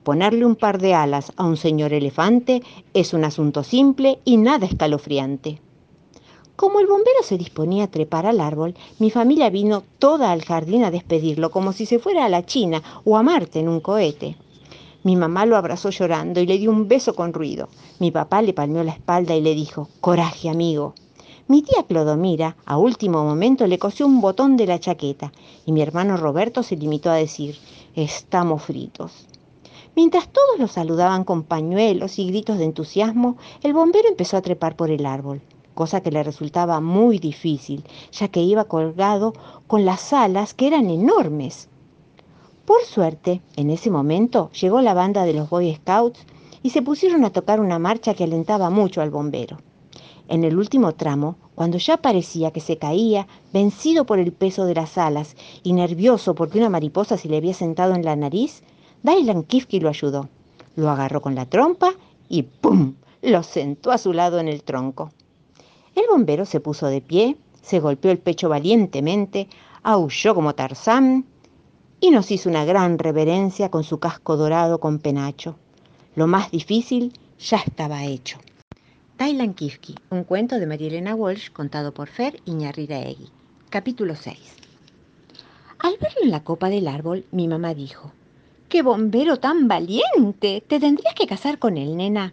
ponerle 0.03 0.45
un 0.45 0.55
par 0.55 0.79
de 0.79 0.93
alas 0.93 1.31
a 1.37 1.45
un 1.45 1.57
señor 1.57 1.93
elefante 1.93 2.61
es 2.93 3.13
un 3.13 3.23
asunto 3.23 3.63
simple 3.63 4.19
y 4.25 4.37
nada 4.37 4.65
escalofriante. 4.65 5.61
Como 6.55 6.79
el 6.79 6.87
bombero 6.87 7.21
se 7.21 7.37
disponía 7.37 7.83
a 7.83 7.91
trepar 7.91 8.25
al 8.25 8.41
árbol, 8.41 8.73
mi 8.97 9.11
familia 9.11 9.49
vino 9.51 9.83
toda 9.99 10.31
al 10.31 10.43
jardín 10.43 10.83
a 10.83 10.91
despedirlo, 10.91 11.51
como 11.51 11.71
si 11.71 11.85
se 11.85 11.99
fuera 11.99 12.25
a 12.25 12.29
la 12.29 12.45
China 12.45 12.81
o 13.05 13.15
a 13.15 13.21
Marte 13.21 13.59
en 13.59 13.69
un 13.69 13.79
cohete. 13.79 14.37
Mi 15.03 15.15
mamá 15.15 15.45
lo 15.45 15.55
abrazó 15.55 15.91
llorando 15.91 16.41
y 16.41 16.47
le 16.47 16.57
dio 16.57 16.71
un 16.71 16.87
beso 16.87 17.13
con 17.15 17.31
ruido. 17.31 17.69
Mi 17.99 18.09
papá 18.09 18.41
le 18.41 18.53
palmeó 18.53 18.83
la 18.83 18.91
espalda 18.91 19.35
y 19.35 19.41
le 19.41 19.53
dijo, 19.53 19.87
Coraje, 20.01 20.49
amigo. 20.49 20.95
Mi 21.49 21.61
tía 21.61 21.83
Clodomira, 21.83 22.57
a 22.65 22.77
último 22.77 23.23
momento, 23.23 23.67
le 23.67 23.79
cosió 23.79 24.05
un 24.05 24.19
botón 24.19 24.57
de 24.57 24.67
la 24.67 24.79
chaqueta 24.79 25.31
y 25.65 25.71
mi 25.71 25.81
hermano 25.81 26.17
Roberto 26.17 26.61
se 26.61 26.75
limitó 26.75 27.09
a 27.09 27.15
decir, 27.15 27.57
Estamos 27.95 28.63
fritos. 28.63 29.27
Mientras 29.95 30.27
todos 30.27 30.59
lo 30.59 30.67
saludaban 30.67 31.23
con 31.23 31.43
pañuelos 31.43 32.19
y 32.19 32.27
gritos 32.27 32.57
de 32.57 32.65
entusiasmo, 32.65 33.37
el 33.63 33.73
bombero 33.73 34.09
empezó 34.09 34.35
a 34.35 34.41
trepar 34.41 34.75
por 34.75 34.91
el 34.91 35.05
árbol 35.05 35.41
cosa 35.73 36.01
que 36.01 36.11
le 36.11 36.23
resultaba 36.23 36.81
muy 36.81 37.19
difícil, 37.19 37.83
ya 38.11 38.27
que 38.29 38.41
iba 38.41 38.63
colgado 38.63 39.33
con 39.67 39.85
las 39.85 40.11
alas 40.11 40.55
que 40.55 40.65
eran 40.65 40.89
enormes. 40.89 41.69
Por 42.65 42.83
suerte, 42.83 43.41
en 43.55 43.69
ese 43.69 43.91
momento 43.91 44.49
llegó 44.59 44.81
la 44.81 44.95
banda 44.95 45.23
de 45.23 45.33
los 45.33 45.49
Boy 45.49 45.75
Scouts 45.75 46.25
y 46.63 46.71
se 46.71 46.81
pusieron 46.81 47.23
a 47.23 47.29
tocar 47.29 47.59
una 47.59 47.77
marcha 47.77 48.15
que 48.15 48.23
alentaba 48.23 48.71
mucho 48.71 49.01
al 49.01 49.11
bombero. 49.11 49.59
En 50.29 50.43
el 50.43 50.57
último 50.57 50.93
tramo, 50.93 51.37
cuando 51.55 51.77
ya 51.77 51.97
parecía 51.97 52.51
que 52.51 52.59
se 52.59 52.77
caía, 52.77 53.27
vencido 53.53 54.05
por 54.05 54.19
el 54.19 54.33
peso 54.33 54.65
de 54.65 54.75
las 54.75 54.97
alas 54.97 55.35
y 55.63 55.71
nervioso 55.71 56.35
porque 56.35 56.57
una 56.57 56.69
mariposa 56.69 57.17
se 57.17 57.29
le 57.29 57.37
había 57.37 57.53
sentado 57.53 57.95
en 57.95 58.03
la 58.03 58.15
nariz, 58.15 58.61
Dylan 59.03 59.43
Kifke 59.43 59.79
lo 59.79 59.89
ayudó. 59.89 60.27
Lo 60.75 60.89
agarró 60.89 61.21
con 61.21 61.33
la 61.33 61.45
trompa 61.45 61.93
y 62.27 62.43
¡pum! 62.43 62.95
lo 63.21 63.41
sentó 63.43 63.91
a 63.91 63.97
su 63.97 64.11
lado 64.11 64.39
en 64.39 64.49
el 64.49 64.63
tronco. 64.63 65.11
El 65.95 66.03
bombero 66.09 66.45
se 66.45 66.59
puso 66.59 66.87
de 66.87 67.01
pie, 67.01 67.37
se 67.61 67.79
golpeó 67.79 68.11
el 68.11 68.19
pecho 68.19 68.49
valientemente, 68.49 69.47
aulló 69.81 70.35
como 70.35 70.55
Tarzán 70.55 71.25
y 71.99 72.11
nos 72.11 72.31
hizo 72.31 72.49
una 72.49 72.65
gran 72.65 72.99
reverencia 72.99 73.71
con 73.71 73.83
su 73.83 73.99
casco 73.99 74.35
dorado 74.35 74.79
con 74.79 74.99
penacho. 74.99 75.55
Lo 76.15 76.27
más 76.27 76.51
difícil 76.51 77.13
ya 77.39 77.57
estaba 77.57 78.03
hecho. 78.03 78.37
Tailan 79.17 79.55
Kifki, 79.55 79.95
un 80.11 80.23
cuento 80.23 80.59
de 80.59 80.67
María 80.67 81.15
Walsh 81.15 81.49
contado 81.49 81.91
por 81.91 82.07
Fer 82.07 82.39
Iñarriraegui. 82.45 83.29
Capítulo 83.71 84.15
6. 84.15 84.37
Al 85.79 85.97
verlo 85.99 86.19
en 86.21 86.29
la 86.29 86.43
copa 86.43 86.69
del 86.69 86.87
árbol, 86.87 87.25
mi 87.31 87.47
mamá 87.47 87.73
dijo, 87.73 88.11
¡Qué 88.69 88.83
bombero 88.83 89.39
tan 89.39 89.67
valiente! 89.67 90.63
Te 90.67 90.79
tendrías 90.79 91.15
que 91.15 91.25
casar 91.25 91.57
con 91.57 91.77
él, 91.77 91.97
nena 91.97 92.31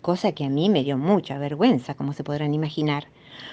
cosa 0.00 0.32
que 0.32 0.46
a 0.46 0.48
mí 0.48 0.70
me 0.70 0.84
dio 0.84 0.96
mucha 0.96 1.36
vergüenza, 1.36 1.94
como 1.94 2.14
se 2.14 2.24
podrán 2.24 2.54
imaginar. 2.54 3.08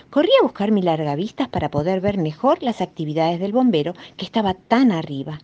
Corrí 0.10 0.30
a 0.40 0.44
buscar 0.44 0.72
mi 0.72 0.82
largavistas 0.82 1.50
para 1.50 1.70
poder 1.70 2.00
ver 2.00 2.18
mejor 2.18 2.64
las 2.64 2.80
actividades 2.80 3.42
del 3.42 3.52
bombero 3.52 3.94
que 4.16 4.24
estaba 4.24 4.54
tan 4.54 4.94
arriba. 4.94 5.42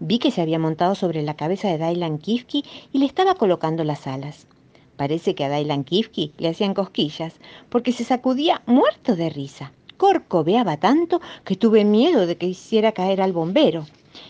Vi 0.00 0.18
que 0.18 0.32
se 0.32 0.42
había 0.42 0.58
montado 0.58 0.96
sobre 0.96 1.22
la 1.22 1.34
cabeza 1.34 1.68
de 1.68 1.78
Dailan 1.78 2.18
Kifki 2.18 2.64
y 2.92 2.98
le 2.98 3.06
estaba 3.06 3.36
colocando 3.36 3.84
las 3.84 4.08
alas. 4.08 4.48
Parece 4.96 5.34
que 5.34 5.44
a 5.44 5.48
Dailan 5.48 5.84
Kifki 5.84 6.32
le 6.38 6.48
hacían 6.48 6.74
cosquillas, 6.74 7.34
porque 7.68 7.92
se 7.92 8.04
sacudía 8.04 8.62
muerto 8.66 9.16
de 9.16 9.30
risa. 9.30 9.72
Corcoveaba 9.96 10.76
tanto 10.76 11.20
que 11.44 11.56
tuve 11.56 11.84
miedo 11.84 12.26
de 12.26 12.36
que 12.36 12.46
hiciera 12.46 12.92
caer 12.92 13.20
al 13.20 13.32
bombero. 13.32 13.86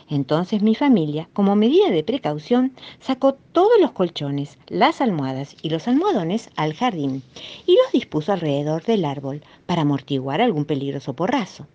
Entonces 0.09 0.63
mi 0.63 0.75
familia, 0.75 1.29
como 1.33 1.57
medida 1.57 1.91
de 1.91 2.03
precaución, 2.03 2.73
sacó 3.01 3.35
todos 3.35 3.79
los 3.81 3.93
colchones, 3.93 4.59
las 4.69 5.01
almohadas 5.01 5.57
y 5.61 5.69
los 5.69 5.89
almohadones 5.89 6.51
al 6.57 6.75
jardín 6.75 7.23
y 7.67 7.77
los 7.77 7.93
dispuso 7.93 8.33
alrededor 8.33 8.83
del 8.85 9.05
árbol 9.05 9.43
para 9.67 9.83
amortiguar 9.83 10.41
algún 10.41 10.65
peligroso 10.65 11.13
porrazo. 11.15 11.67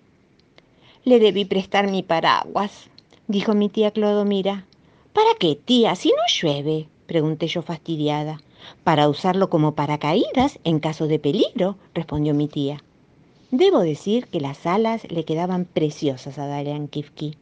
Le 1.03 1.19
debí 1.19 1.45
prestar 1.45 1.89
mi 1.89 2.03
paraguas, 2.03 2.89
dijo 3.27 3.53
mi 3.53 3.69
tía 3.69 3.91
Clodomira. 3.91 4.65
¿Para 5.13 5.29
qué, 5.39 5.55
tía, 5.55 5.95
si 5.95 6.09
no 6.09 6.21
llueve? 6.41 6.87
pregunté 7.07 7.47
yo 7.47 7.61
fastidiada. 7.61 8.41
Para 8.83 9.09
usarlo 9.09 9.49
como 9.49 9.75
paracaídas 9.75 10.59
en 10.63 10.79
caso 10.79 11.07
de 11.07 11.19
peligro, 11.19 11.77
respondió 11.93 12.33
mi 12.33 12.47
tía. 12.47 12.83
Debo 13.51 13.79
decir 13.79 14.27
que 14.27 14.39
las 14.39 14.65
alas 14.65 15.09
le 15.09 15.25
quedaban 15.25 15.65
preciosas 15.65 16.37
a 16.37 16.47
Darian 16.47 16.87
Kifki. 16.87 17.35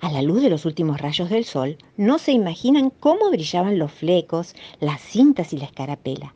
A 0.00 0.10
la 0.10 0.20
luz 0.20 0.42
de 0.42 0.50
los 0.50 0.64
últimos 0.64 1.00
rayos 1.00 1.30
del 1.30 1.44
sol, 1.44 1.78
no 1.96 2.18
se 2.18 2.32
imaginan 2.32 2.90
cómo 2.90 3.30
brillaban 3.30 3.78
los 3.78 3.92
flecos, 3.92 4.56
las 4.80 5.00
cintas 5.00 5.52
y 5.52 5.58
la 5.58 5.66
escarapela. 5.66 6.34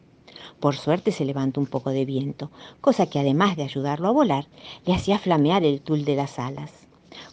Por 0.61 0.76
suerte 0.76 1.11
se 1.11 1.25
levantó 1.25 1.61
un 1.61 1.66
poco 1.66 1.90
de 1.90 2.04
viento, 2.04 2.52
cosa 2.80 3.06
que 3.06 3.18
además 3.18 3.56
de 3.56 3.64
ayudarlo 3.64 4.06
a 4.06 4.12
volar, 4.12 4.46
le 4.85 4.94
hacía 4.94 5.18
flamear 5.18 5.64
el 5.64 5.80
tul 5.80 6.04
de 6.04 6.14
las 6.14 6.38
alas. 6.38 6.70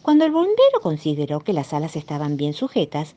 Cuando 0.02 0.26
el 0.26 0.32
bombero 0.32 0.80
consideró 0.82 1.40
que 1.42 1.54
las 1.54 1.72
alas 1.72 1.96
estaban 1.96 2.36
bien 2.36 2.54
sujetas, 2.54 3.14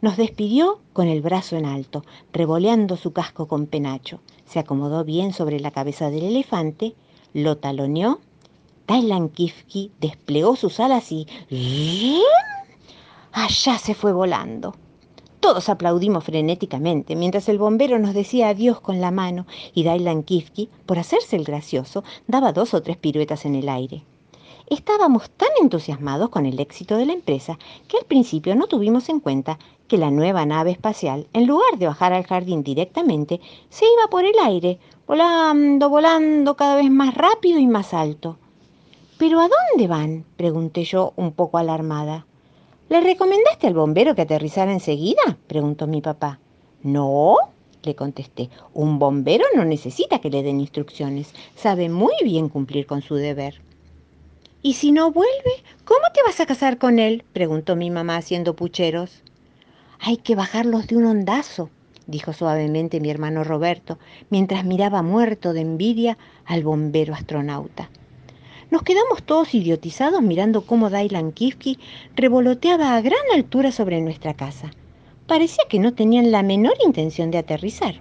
nos 0.00 0.16
despidió 0.16 0.80
con 0.92 1.08
el 1.08 1.22
brazo 1.22 1.56
en 1.56 1.66
alto, 1.66 2.04
revoleando 2.32 2.96
su 2.96 3.12
casco 3.12 3.48
con 3.48 3.66
penacho. 3.66 4.20
Se 4.46 4.58
acomodó 4.58 5.04
bien 5.04 5.32
sobre 5.32 5.60
la 5.60 5.70
cabeza 5.70 6.10
del 6.10 6.24
elefante, 6.24 6.94
lo 7.32 7.56
taloneó. 7.58 8.20
Tailan 8.86 9.28
Kifki 9.28 9.90
desplegó 10.00 10.56
sus 10.56 10.80
alas 10.80 11.12
y 11.12 11.26
allá 13.32 13.78
se 13.78 13.94
fue 13.94 14.12
volando. 14.12 14.74
Todos 15.40 15.68
aplaudimos 15.68 16.24
frenéticamente 16.24 17.14
mientras 17.14 17.48
el 17.48 17.58
bombero 17.58 17.98
nos 17.98 18.12
decía 18.12 18.48
adiós 18.48 18.80
con 18.80 19.00
la 19.00 19.12
mano 19.12 19.46
y 19.72 19.84
Dailan 19.84 20.24
Kifki, 20.24 20.68
por 20.84 20.98
hacerse 20.98 21.36
el 21.36 21.44
gracioso, 21.44 22.02
daba 22.26 22.52
dos 22.52 22.74
o 22.74 22.82
tres 22.82 22.96
piruetas 22.96 23.44
en 23.44 23.54
el 23.54 23.68
aire. 23.68 24.02
Estábamos 24.68 25.30
tan 25.30 25.48
entusiasmados 25.62 26.28
con 26.28 26.44
el 26.44 26.58
éxito 26.58 26.96
de 26.96 27.06
la 27.06 27.12
empresa 27.12 27.58
que 27.86 27.96
al 27.98 28.04
principio 28.04 28.56
no 28.56 28.66
tuvimos 28.66 29.08
en 29.08 29.20
cuenta 29.20 29.58
que 29.88 29.98
la 29.98 30.10
nueva 30.10 30.46
nave 30.46 30.70
espacial, 30.70 31.26
en 31.32 31.46
lugar 31.46 31.78
de 31.78 31.86
bajar 31.86 32.12
al 32.12 32.26
jardín 32.26 32.62
directamente, 32.62 33.40
se 33.70 33.86
iba 33.86 34.08
por 34.10 34.24
el 34.24 34.38
aire, 34.44 34.78
volando, 35.06 35.88
volando 35.88 36.54
cada 36.54 36.76
vez 36.76 36.90
más 36.90 37.14
rápido 37.14 37.58
y 37.58 37.66
más 37.66 37.94
alto. 37.94 38.38
¿Pero 39.18 39.40
a 39.40 39.48
dónde 39.48 39.88
van? 39.88 40.24
pregunté 40.36 40.84
yo 40.84 41.12
un 41.16 41.32
poco 41.32 41.58
alarmada. 41.58 42.26
¿Le 42.88 43.00
recomendaste 43.00 43.66
al 43.66 43.74
bombero 43.74 44.14
que 44.14 44.22
aterrizara 44.22 44.72
enseguida? 44.72 45.36
preguntó 45.46 45.86
mi 45.86 46.00
papá. 46.00 46.38
No, 46.82 47.36
le 47.82 47.94
contesté. 47.94 48.50
Un 48.74 48.98
bombero 48.98 49.44
no 49.56 49.64
necesita 49.64 50.20
que 50.20 50.30
le 50.30 50.42
den 50.42 50.60
instrucciones. 50.60 51.34
Sabe 51.56 51.88
muy 51.88 52.14
bien 52.22 52.48
cumplir 52.48 52.86
con 52.86 53.02
su 53.02 53.16
deber. 53.16 53.60
¿Y 54.62 54.74
si 54.74 54.92
no 54.92 55.10
vuelve? 55.10 55.64
¿Cómo 55.84 56.00
te 56.14 56.22
vas 56.22 56.40
a 56.40 56.46
casar 56.46 56.78
con 56.78 56.98
él? 56.98 57.24
preguntó 57.32 57.76
mi 57.76 57.90
mamá 57.90 58.16
haciendo 58.16 58.54
pucheros. 58.54 59.22
Hay 60.00 60.18
que 60.18 60.36
bajarlos 60.36 60.86
de 60.86 60.96
un 60.96 61.06
ondazo, 61.06 61.70
dijo 62.06 62.32
suavemente 62.32 63.00
mi 63.00 63.10
hermano 63.10 63.42
Roberto, 63.42 63.98
mientras 64.30 64.64
miraba 64.64 65.02
muerto 65.02 65.52
de 65.52 65.60
envidia 65.60 66.18
al 66.44 66.62
bombero 66.62 67.14
astronauta. 67.14 67.90
Nos 68.70 68.82
quedamos 68.82 69.22
todos 69.22 69.54
idiotizados 69.54 70.22
mirando 70.22 70.62
cómo 70.62 70.90
Dailan 70.90 71.32
Kifki 71.32 71.78
revoloteaba 72.14 72.94
a 72.94 73.00
gran 73.00 73.20
altura 73.34 73.72
sobre 73.72 74.00
nuestra 74.00 74.34
casa. 74.34 74.70
Parecía 75.26 75.64
que 75.68 75.78
no 75.78 75.94
tenían 75.94 76.30
la 76.30 76.42
menor 76.42 76.74
intención 76.84 77.30
de 77.30 77.38
aterrizar. 77.38 77.96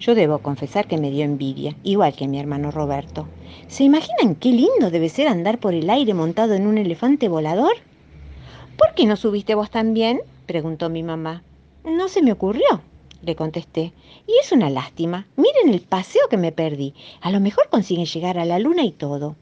Yo 0.00 0.14
debo 0.14 0.38
confesar 0.38 0.86
que 0.86 0.98
me 0.98 1.10
dio 1.10 1.24
envidia, 1.24 1.76
igual 1.82 2.14
que 2.14 2.28
mi 2.28 2.38
hermano 2.38 2.70
Roberto. 2.70 3.28
¿Se 3.66 3.84
imaginan 3.84 4.36
qué 4.36 4.50
lindo 4.50 4.90
debe 4.90 5.08
ser 5.08 5.28
andar 5.28 5.58
por 5.58 5.74
el 5.74 5.90
aire 5.90 6.14
montado 6.14 6.54
en 6.54 6.66
un 6.66 6.78
elefante 6.78 7.28
volador? 7.28 7.74
¿Por 8.76 8.94
qué 8.94 9.04
no 9.06 9.16
subiste 9.16 9.56
vos 9.56 9.70
también? 9.70 10.20
Preguntó 10.48 10.88
mi 10.88 11.04
mamá. 11.04 11.44
No 11.84 12.08
se 12.08 12.22
me 12.22 12.32
ocurrió, 12.32 12.82
le 13.22 13.36
contesté. 13.36 13.92
Y 14.26 14.32
es 14.42 14.50
una 14.50 14.70
lástima. 14.70 15.28
Miren 15.36 15.72
el 15.72 15.82
paseo 15.82 16.26
que 16.28 16.36
me 16.36 16.50
perdí. 16.50 16.94
A 17.20 17.30
lo 17.30 17.38
mejor 17.38 17.68
consiguen 17.68 18.06
llegar 18.06 18.38
a 18.38 18.44
la 18.44 18.58
luna 18.58 18.82
y 18.82 18.90
todo. 18.90 19.36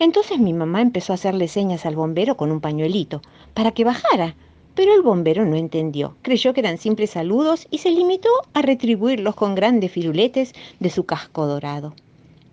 Entonces 0.00 0.40
mi 0.40 0.52
mamá 0.52 0.80
empezó 0.80 1.12
a 1.12 1.14
hacerle 1.14 1.46
señas 1.46 1.86
al 1.86 1.94
bombero 1.94 2.36
con 2.36 2.50
un 2.50 2.60
pañuelito, 2.60 3.22
para 3.52 3.70
que 3.70 3.84
bajara, 3.84 4.34
pero 4.74 4.92
el 4.92 5.02
bombero 5.02 5.44
no 5.44 5.54
entendió, 5.54 6.16
creyó 6.22 6.52
que 6.52 6.60
eran 6.60 6.78
simples 6.78 7.10
saludos 7.10 7.68
y 7.70 7.78
se 7.78 7.90
limitó 7.90 8.30
a 8.54 8.62
retribuirlos 8.62 9.36
con 9.36 9.54
grandes 9.54 9.92
firuletes 9.92 10.52
de 10.80 10.90
su 10.90 11.04
casco 11.04 11.46
dorado. 11.46 11.94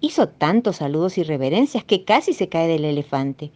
Hizo 0.01 0.27
tantos 0.27 0.77
saludos 0.77 1.17
y 1.17 1.23
reverencias 1.23 1.83
que 1.83 2.03
casi 2.03 2.33
se 2.33 2.47
cae 2.49 2.67
del 2.67 2.85
elefante. 2.85 3.51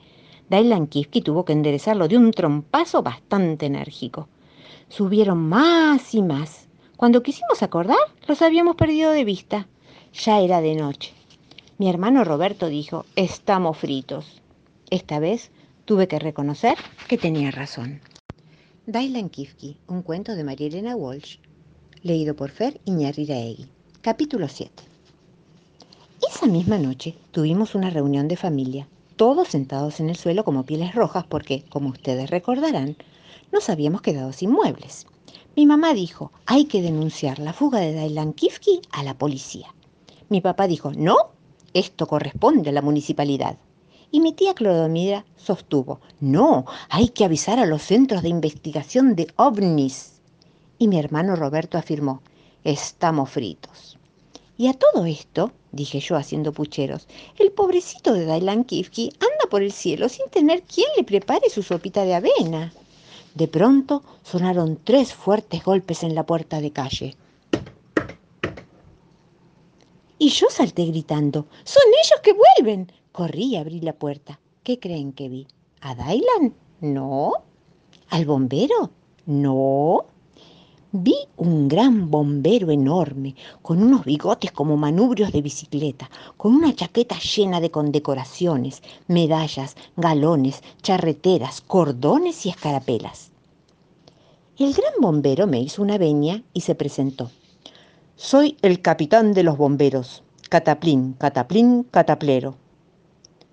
Dylan 0.50 0.88
Kifke 0.88 1.22
tuvo 1.22 1.44
que 1.44 1.54
enderezarlo 1.54 2.08
de 2.08 2.18
un 2.18 2.32
trompazo 2.32 3.02
bastante 3.02 3.66
enérgico. 3.66 4.28
Subieron 4.90 5.40
más 5.40 6.14
y 6.14 6.22
más. 6.22 6.68
Cuando 6.98 7.24
quisimos 7.24 7.64
acordar, 7.64 7.98
los 8.28 8.42
habíamos 8.42 8.76
perdido 8.76 9.12
de 9.12 9.26
vista. 9.26 9.68
Ya 10.14 10.40
era 10.40 10.62
de 10.62 10.76
noche. 10.76 11.14
Mi 11.78 11.90
hermano 11.90 12.24
Roberto 12.24 12.68
dijo, 12.68 13.06
estamos 13.16 13.78
fritos. 13.78 14.42
Esta 14.92 15.20
vez 15.20 15.52
tuve 15.86 16.08
que 16.08 16.20
reconocer 16.20 16.78
que 17.08 17.18
tenía 17.18 17.52
razón. 17.52 18.02
Dylan 18.86 19.30
Kifke, 19.30 19.78
un 19.88 20.04
cuento 20.04 20.36
de 20.36 20.44
María 20.44 20.68
Elena 20.68 20.96
Walsh, 20.96 21.38
leído 22.04 22.36
por 22.36 22.52
Fer 22.52 22.80
Iñarriraegui. 22.86 23.66
Capítulo 24.02 24.48
7. 24.48 24.72
Esa 26.30 26.46
misma 26.46 26.78
noche 26.78 27.16
tuvimos 27.32 27.74
una 27.74 27.90
reunión 27.90 28.28
de 28.28 28.38
familia, 28.38 28.88
todos 29.16 29.50
sentados 29.50 30.00
en 30.00 30.10
el 30.10 30.16
suelo 30.16 30.44
como 30.44 30.66
pieles 30.66 30.94
rojas 30.94 31.26
porque, 31.28 31.64
como 31.70 31.90
ustedes 31.90 32.30
recordarán, 32.30 32.98
nos 33.52 33.70
habíamos 33.70 34.02
quedado 34.02 34.34
sin 34.34 34.52
muebles. 34.52 35.08
Mi 35.56 35.66
mamá 35.66 35.94
dijo, 35.94 36.32
hay 36.46 36.66
que 36.66 36.82
denunciar 36.82 37.40
la 37.40 37.54
fuga 37.54 37.80
de 37.80 37.94
Dylan 37.94 38.34
Kifke 38.34 38.82
a 38.92 39.04
la 39.04 39.18
policía. 39.18 39.74
Mi 40.28 40.42
papá 40.42 40.68
dijo, 40.68 40.92
no, 40.92 41.16
esto 41.74 42.08
corresponde 42.08 42.70
a 42.70 42.74
la 42.74 42.82
municipalidad. 42.82 43.58
Y 44.12 44.20
mi 44.20 44.34
tía 44.34 44.54
Clodomira 44.54 45.26
sostuvo, 45.36 46.00
no, 46.20 46.66
hay 46.90 47.10
que 47.10 47.26
avisar 47.26 47.60
a 47.60 47.66
los 47.66 47.84
centros 47.84 48.22
de 48.22 48.30
investigación 48.30 49.16
de 49.16 49.28
ovnis. 49.36 50.22
Y 50.78 50.88
mi 50.88 51.00
hermano 51.00 51.36
Roberto 51.36 51.78
afirmó, 51.78 52.22
estamos 52.64 53.30
fritos. 53.30 53.98
Y 54.58 54.68
a 54.68 54.74
todo 54.74 55.06
esto, 55.06 55.52
dije 55.72 56.00
yo 56.00 56.16
haciendo 56.16 56.54
pucheros, 56.54 57.08
el 57.38 57.52
pobrecito 57.52 58.14
de 58.14 58.26
Dylan 58.26 58.64
Kifke 58.64 59.10
anda 59.20 59.50
por 59.50 59.62
el 59.62 59.74
cielo 59.74 60.08
sin 60.08 60.30
tener 60.30 60.64
quien 60.64 60.88
le 60.96 61.04
prepare 61.04 61.50
su 61.50 61.62
sopita 61.62 62.04
de 62.04 62.16
avena. 62.16 62.74
De 63.34 63.50
pronto 63.50 64.02
sonaron 64.24 64.80
tres 64.82 65.14
fuertes 65.14 65.64
golpes 65.64 66.04
en 66.04 66.16
la 66.16 66.26
puerta 66.26 66.62
de 66.62 66.72
calle. 66.72 67.16
Y 70.18 70.30
yo 70.30 70.48
salté 70.50 70.86
gritando, 70.86 71.48
¡Son 71.66 71.84
ellos 72.04 72.22
que 72.24 72.34
vuelven! 72.34 72.92
Corrí 73.12 73.48
y 73.48 73.56
abrí 73.58 73.82
la 73.82 73.94
puerta. 73.94 74.40
¿Qué 74.64 74.80
creen 74.80 75.12
que 75.12 75.28
vi? 75.28 75.48
¿A 75.82 75.96
Dylan? 75.96 76.56
No. 76.80 77.34
¿Al 78.10 78.26
bombero? 78.26 78.92
No. 79.26 80.06
Vi 80.98 81.14
un 81.36 81.68
gran 81.68 82.10
bombero 82.10 82.72
enorme, 82.72 83.36
con 83.62 83.84
unos 83.84 84.06
bigotes 84.06 84.54
como 84.54 84.78
manubrios 84.78 85.34
de 85.34 85.42
bicicleta, 85.42 86.10
con 86.38 86.56
una 86.56 86.74
chaqueta 86.74 87.18
llena 87.20 87.60
de 87.60 87.70
condecoraciones, 87.70 88.82
medallas, 89.10 89.76
galones, 89.98 90.64
charreteras, 90.82 91.60
cordones 91.60 92.46
y 92.46 92.50
escarapelas. 92.50 93.32
El 94.58 94.72
gran 94.72 94.94
bombero 95.02 95.48
me 95.48 95.60
hizo 95.60 95.82
una 95.82 95.98
veña 95.98 96.44
y 96.54 96.62
se 96.62 96.76
presentó. 96.76 97.30
Soy 98.16 98.56
el 98.62 98.82
capitán 98.82 99.34
de 99.34 99.44
los 99.44 99.58
bomberos, 99.58 100.24
cataplín, 100.50 101.12
cataplín, 101.20 101.84
cataplero. 101.92 102.56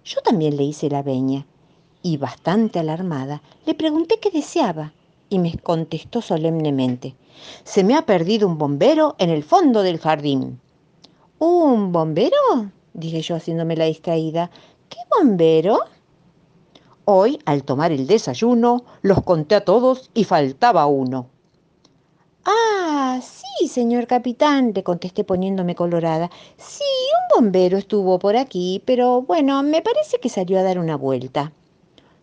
Yo 0.05 0.21
también 0.21 0.57
le 0.57 0.63
hice 0.63 0.89
la 0.89 1.03
veña 1.03 1.45
y, 2.05 2.19
bastante 2.19 2.79
alarmada, 2.79 3.43
le 3.67 3.75
pregunté 3.75 4.21
qué 4.21 4.31
deseaba 4.31 4.93
y 5.33 5.39
me 5.39 5.57
contestó 5.57 6.21
solemnemente, 6.21 7.17
se 7.65 7.85
me 7.85 7.97
ha 7.97 8.05
perdido 8.05 8.47
un 8.47 8.59
bombero 8.59 9.17
en 9.19 9.31
el 9.31 9.43
fondo 9.43 9.83
del 9.83 9.99
jardín. 9.99 10.61
¿Un 11.39 11.91
bombero? 11.91 12.37
dije 12.93 13.23
yo 13.23 13.37
haciéndome 13.37 13.75
la 13.75 13.87
distraída. 13.87 14.51
¿Qué 14.91 14.99
bombero? 15.11 15.79
Hoy, 17.07 17.39
al 17.47 17.65
tomar 17.65 17.93
el 17.93 18.07
desayuno, 18.07 18.85
los 19.01 19.23
conté 19.23 19.55
a 19.55 19.65
todos 19.65 20.11
y 20.13 20.25
faltaba 20.25 20.85
uno. 20.85 21.29
Ah, 22.45 23.19
sí, 23.23 23.69
señor 23.69 24.07
capitán, 24.07 24.73
le 24.75 24.83
contesté 24.83 25.25
poniéndome 25.25 25.75
colorada. 25.75 26.31
Sí, 26.59 26.85
un 26.85 27.43
bombero 27.43 27.79
estuvo 27.79 28.19
por 28.19 28.37
aquí, 28.37 28.83
pero 28.85 29.23
bueno, 29.23 29.63
me 29.63 29.81
parece 29.81 30.21
que 30.21 30.29
salió 30.29 30.59
a 30.59 30.63
dar 30.63 30.79
una 30.79 30.97
vuelta. 30.97 31.53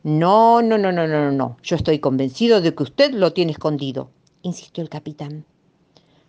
No, 0.03 0.61
no, 0.61 0.77
no, 0.77 0.93
no, 0.93 1.07
no, 1.07 1.29
no. 1.29 1.57
Yo 1.61 1.75
estoy 1.75 1.99
convencido 1.99 2.61
de 2.61 2.73
que 2.73 2.83
usted 2.83 3.11
lo 3.11 3.33
tiene 3.33 3.51
escondido, 3.51 4.09
insistió 4.43 4.81
el 4.81 4.89
capitán. 4.89 5.43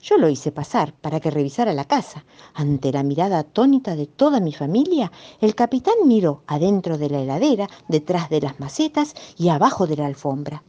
Yo 0.03 0.19
lo 0.19 0.29
hice 0.29 0.51
pasar 0.51 0.93
para 0.95 1.21
que 1.21 1.31
revisara 1.31 1.73
la 1.73 1.85
casa. 1.85 2.25
Ante 2.55 2.91
la 2.91 3.05
mirada 3.05 3.39
atónita 3.39 3.95
de 3.95 4.07
toda 4.07 4.41
mi 4.41 4.53
familia, 4.53 5.13
el 5.41 5.55
capitán 5.55 5.95
miró 6.07 6.43
adentro 6.49 6.99
de 6.99 7.11
la 7.11 7.21
heladera, 7.21 7.69
detrás 7.87 8.29
de 8.29 8.41
las 8.41 8.59
macetas 8.59 9.15
y 9.37 9.51
abajo 9.51 9.87
de 9.87 9.97
la 9.97 10.07
alfombra. 10.07 10.65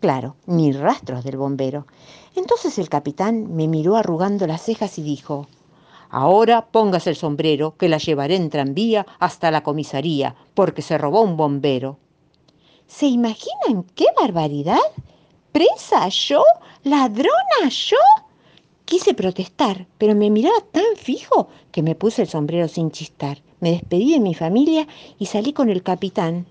Claro, 0.00 0.36
ni 0.46 0.72
rastros 0.72 1.24
del 1.24 1.38
bombero. 1.38 1.86
Entonces 2.34 2.78
el 2.78 2.90
capitán 2.90 3.54
me 3.54 3.66
miró 3.66 3.96
arrugando 3.96 4.46
las 4.46 4.60
cejas 4.60 4.98
y 4.98 5.02
dijo, 5.02 5.46
Ahora 6.10 6.66
póngase 6.66 7.08
el 7.08 7.16
sombrero, 7.16 7.76
que 7.78 7.88
la 7.88 7.96
llevaré 7.96 8.36
en 8.36 8.50
tranvía 8.50 9.06
hasta 9.20 9.50
la 9.50 9.62
comisaría, 9.62 10.34
porque 10.52 10.82
se 10.82 10.98
robó 10.98 11.22
un 11.22 11.38
bombero. 11.38 11.98
¿Se 12.94 13.06
imaginan 13.06 13.84
qué 13.94 14.04
barbaridad? 14.20 14.76
¿Presa 15.50 16.06
yo? 16.08 16.44
¿Ladrona 16.84 17.68
yo? 17.70 17.96
Quise 18.84 19.14
protestar, 19.14 19.86
pero 19.96 20.14
me 20.14 20.28
miraba 20.28 20.60
tan 20.70 20.84
fijo 20.96 21.48
que 21.72 21.82
me 21.82 21.94
puse 21.94 22.20
el 22.20 22.28
sombrero 22.28 22.68
sin 22.68 22.90
chistar. 22.90 23.38
Me 23.60 23.70
despedí 23.70 24.12
de 24.12 24.20
mi 24.20 24.34
familia 24.34 24.86
y 25.18 25.26
salí 25.26 25.54
con 25.54 25.70
el 25.70 25.82
capitán, 25.82 26.46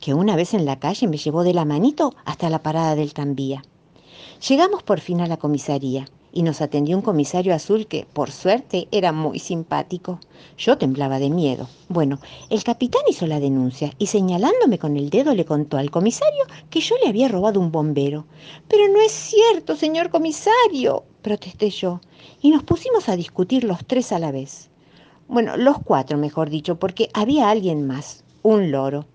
que 0.00 0.14
una 0.14 0.34
vez 0.34 0.52
en 0.52 0.64
la 0.64 0.80
calle 0.80 1.06
me 1.06 1.16
llevó 1.16 1.44
de 1.44 1.54
la 1.54 1.64
manito 1.64 2.12
hasta 2.24 2.50
la 2.50 2.64
parada 2.64 2.96
del 2.96 3.14
tranvía. 3.14 3.62
Llegamos 4.48 4.82
por 4.82 4.98
fin 4.98 5.20
a 5.20 5.28
la 5.28 5.36
comisaría 5.36 6.06
y 6.32 6.42
nos 6.42 6.60
atendió 6.60 6.96
un 6.96 7.02
comisario 7.02 7.54
azul 7.54 7.86
que, 7.86 8.06
por 8.12 8.30
suerte, 8.30 8.88
era 8.90 9.12
muy 9.12 9.38
simpático. 9.38 10.20
Yo 10.56 10.78
temblaba 10.78 11.18
de 11.18 11.30
miedo. 11.30 11.68
Bueno, 11.88 12.18
el 12.48 12.62
capitán 12.64 13.02
hizo 13.08 13.26
la 13.26 13.40
denuncia 13.40 13.92
y 13.98 14.06
señalándome 14.06 14.78
con 14.78 14.96
el 14.96 15.10
dedo 15.10 15.34
le 15.34 15.44
contó 15.44 15.76
al 15.76 15.90
comisario 15.90 16.44
que 16.70 16.80
yo 16.80 16.96
le 17.02 17.08
había 17.08 17.28
robado 17.28 17.60
un 17.60 17.72
bombero. 17.72 18.26
Pero 18.68 18.88
no 18.88 19.00
es 19.00 19.12
cierto, 19.12 19.76
señor 19.76 20.10
comisario, 20.10 21.04
protesté 21.22 21.70
yo, 21.70 22.00
y 22.40 22.50
nos 22.50 22.62
pusimos 22.62 23.08
a 23.08 23.16
discutir 23.16 23.64
los 23.64 23.84
tres 23.86 24.12
a 24.12 24.18
la 24.18 24.32
vez. 24.32 24.70
Bueno, 25.28 25.56
los 25.56 25.78
cuatro, 25.84 26.18
mejor 26.18 26.50
dicho, 26.50 26.76
porque 26.78 27.10
había 27.14 27.50
alguien 27.50 27.86
más, 27.86 28.24
un 28.42 28.70
loro 28.70 29.06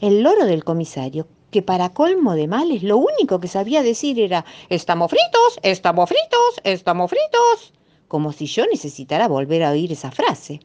el 0.00 0.22
loro 0.22 0.44
del 0.44 0.64
comisario, 0.64 1.26
que 1.56 1.62
para 1.62 1.94
colmo 1.94 2.34
de 2.34 2.48
males 2.48 2.82
lo 2.82 2.98
único 2.98 3.40
que 3.40 3.48
sabía 3.48 3.82
decir 3.82 4.20
era 4.20 4.44
estamos 4.68 5.10
fritos, 5.10 5.58
estamos 5.62 6.06
fritos, 6.06 6.60
estamos 6.64 7.08
fritos, 7.08 7.72
como 8.08 8.30
si 8.32 8.44
yo 8.44 8.66
necesitara 8.66 9.26
volver 9.26 9.64
a 9.64 9.70
oír 9.70 9.90
esa 9.90 10.10
frase. 10.10 10.60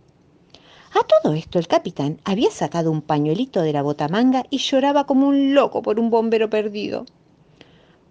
A 0.93 1.01
todo 1.08 1.34
esto 1.34 1.60
el 1.60 1.69
capitán 1.69 2.19
había 2.25 2.51
sacado 2.51 2.91
un 2.91 3.01
pañuelito 3.01 3.62
de 3.62 3.71
la 3.71 3.84
botamanga 3.84 4.43
y 4.49 4.58
lloraba 4.58 5.06
como 5.06 5.30
un 5.30 5.54
loco 5.54 5.82
por 5.82 5.97
un 5.97 6.10
bombero 6.10 6.49
perdido. 6.49 7.06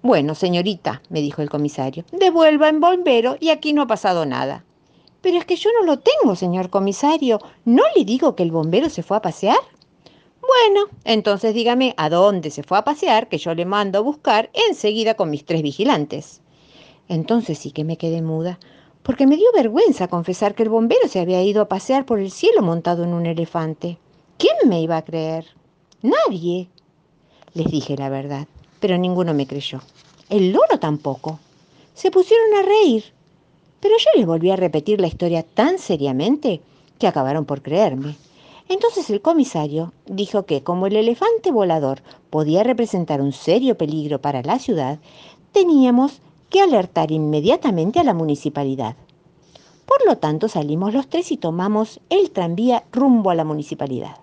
Bueno, 0.00 0.34
señorita, 0.34 1.02
me 1.10 1.20
dijo 1.20 1.42
el 1.42 1.50
comisario, 1.50 2.06
devuelva 2.12 2.70
en 2.70 2.80
bombero 2.80 3.36
y 3.40 3.50
aquí 3.50 3.74
no 3.74 3.82
ha 3.82 3.86
pasado 3.86 4.24
nada. 4.24 4.64
Pero 5.20 5.36
es 5.36 5.44
que 5.44 5.56
yo 5.56 5.68
no 5.78 5.84
lo 5.84 5.98
tengo, 5.98 6.34
señor 6.34 6.70
comisario. 6.70 7.40
¿No 7.66 7.82
le 7.94 8.06
digo 8.06 8.34
que 8.34 8.42
el 8.42 8.52
bombero 8.52 8.88
se 8.88 9.02
fue 9.02 9.18
a 9.18 9.20
pasear? 9.20 9.58
Bueno, 10.40 10.87
entonces 11.05 11.55
dígame 11.55 11.94
a 11.96 12.09
dónde 12.09 12.50
se 12.50 12.62
fue 12.62 12.79
a 12.79 12.85
pasear, 12.85 13.29
que 13.29 13.38
yo 13.38 13.55
le 13.55 13.64
mando 13.64 13.98
a 13.98 14.03
buscar 14.03 14.50
enseguida 14.68 15.14
con 15.14 15.31
mis 15.31 15.44
tres 15.44 15.62
vigilantes. 15.62 16.40
Entonces 17.09 17.59
sí 17.59 17.72
que 17.72 17.85
me 17.85 17.96
quedé 17.96 18.22
muda, 18.22 18.59
porque 19.03 19.26
me 19.26 19.37
dio 19.37 19.50
vergüenza 19.53 20.09
confesar 20.09 20.55
que 20.55 20.62
el 20.62 20.68
bombero 20.68 21.09
se 21.09 21.20
había 21.20 21.42
ido 21.42 21.62
a 21.62 21.68
pasear 21.68 22.07
por 22.07 22.18
el 22.18 22.31
cielo 22.31 22.62
montado 22.62 23.05
en 23.05 23.12
un 23.12 23.26
elefante. 23.26 23.98
¿Quién 24.38 24.57
me 24.66 24.81
iba 24.81 24.96
a 24.96 25.05
creer? 25.05 25.46
Nadie. 26.03 26.68
Les 27.53 27.66
dije 27.70 27.96
la 27.96 28.09
verdad, 28.09 28.46
pero 28.79 28.96
ninguno 28.96 29.35
me 29.35 29.46
creyó. 29.46 29.81
El 30.29 30.53
loro 30.53 30.79
tampoco. 30.79 31.38
Se 31.94 32.11
pusieron 32.11 32.55
a 32.55 32.62
reír. 32.62 33.05
Pero 33.81 33.94
yo 33.98 34.11
les 34.16 34.26
volví 34.26 34.50
a 34.50 34.57
repetir 34.57 35.00
la 35.00 35.09
historia 35.09 35.42
tan 35.42 35.79
seriamente 35.79 36.61
que 36.98 37.07
acabaron 37.07 37.44
por 37.44 37.62
creerme. 37.62 38.16
Entonces 38.70 39.11
el 39.11 39.20
comisario 39.20 39.92
dijo 40.06 40.44
que 40.46 40.62
como 40.62 40.87
el 40.87 40.94
elefante 40.94 41.50
volador 41.50 42.02
podía 42.30 42.62
representar 42.62 43.20
un 43.20 43.33
serio 43.33 43.76
peligro 43.76 44.20
para 44.20 44.42
la 44.42 44.61
ciudad, 44.61 45.00
teníamos 45.50 46.20
que 46.50 46.61
alertar 46.61 47.11
inmediatamente 47.11 47.98
a 47.98 48.04
la 48.04 48.14
municipalidad. 48.14 48.94
Por 49.87 50.06
lo 50.06 50.18
tanto 50.18 50.46
salimos 50.46 50.94
los 50.94 51.09
tres 51.09 51.33
y 51.33 51.37
tomamos 51.37 51.98
el 52.11 52.30
tranvía 52.30 52.85
rumbo 52.92 53.30
a 53.30 53.35
la 53.35 53.42
municipalidad. 53.42 54.18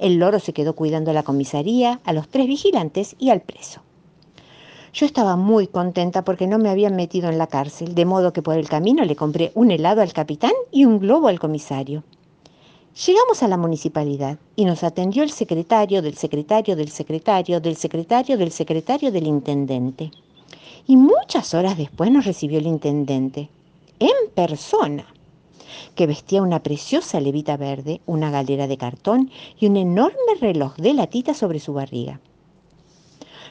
El 0.00 0.16
loro 0.16 0.40
se 0.40 0.52
quedó 0.52 0.74
cuidando 0.74 1.12
la 1.12 1.22
comisaría, 1.22 2.00
a 2.02 2.12
los 2.12 2.26
tres 2.26 2.48
vigilantes 2.48 3.14
y 3.20 3.30
al 3.30 3.42
preso. 3.42 3.80
Yo 4.92 5.06
estaba 5.06 5.36
muy 5.36 5.68
contenta 5.68 6.24
porque 6.24 6.48
no 6.48 6.58
me 6.58 6.68
habían 6.68 6.96
metido 6.96 7.30
en 7.30 7.38
la 7.38 7.46
cárcel, 7.46 7.94
de 7.94 8.04
modo 8.06 8.32
que 8.32 8.42
por 8.42 8.58
el 8.58 8.68
camino 8.68 9.04
le 9.04 9.14
compré 9.14 9.52
un 9.54 9.70
helado 9.70 10.00
al 10.02 10.12
capitán 10.12 10.52
y 10.72 10.84
un 10.84 10.98
globo 10.98 11.28
al 11.28 11.38
comisario. 11.38 12.02
Llegamos 12.94 13.42
a 13.42 13.48
la 13.48 13.56
municipalidad 13.56 14.38
y 14.54 14.66
nos 14.66 14.84
atendió 14.84 15.24
el 15.24 15.30
secretario 15.30 16.00
del 16.00 16.16
secretario 16.16 16.76
del 16.76 16.92
secretario 16.92 17.58
del 17.58 17.74
secretario 17.74 18.38
del 18.38 18.52
secretario 18.52 19.10
del 19.10 19.26
intendente. 19.26 20.12
Y 20.86 20.96
muchas 20.96 21.54
horas 21.54 21.76
después 21.76 22.12
nos 22.12 22.24
recibió 22.24 22.60
el 22.60 22.68
intendente, 22.68 23.48
en 23.98 24.30
persona, 24.32 25.12
que 25.96 26.06
vestía 26.06 26.40
una 26.40 26.62
preciosa 26.62 27.18
levita 27.18 27.56
verde, 27.56 28.00
una 28.06 28.30
galera 28.30 28.68
de 28.68 28.76
cartón 28.76 29.28
y 29.58 29.66
un 29.66 29.76
enorme 29.76 30.36
reloj 30.40 30.76
de 30.76 30.94
latita 30.94 31.34
sobre 31.34 31.58
su 31.58 31.72
barriga. 31.72 32.20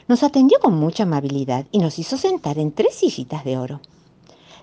Nos 0.08 0.22
atendió 0.22 0.58
con 0.58 0.72
mucha 0.74 1.02
amabilidad 1.02 1.66
y 1.70 1.80
nos 1.80 1.98
hizo 1.98 2.16
sentar 2.16 2.58
en 2.58 2.72
tres 2.72 2.94
sillitas 2.94 3.44
de 3.44 3.58
oro. 3.58 3.80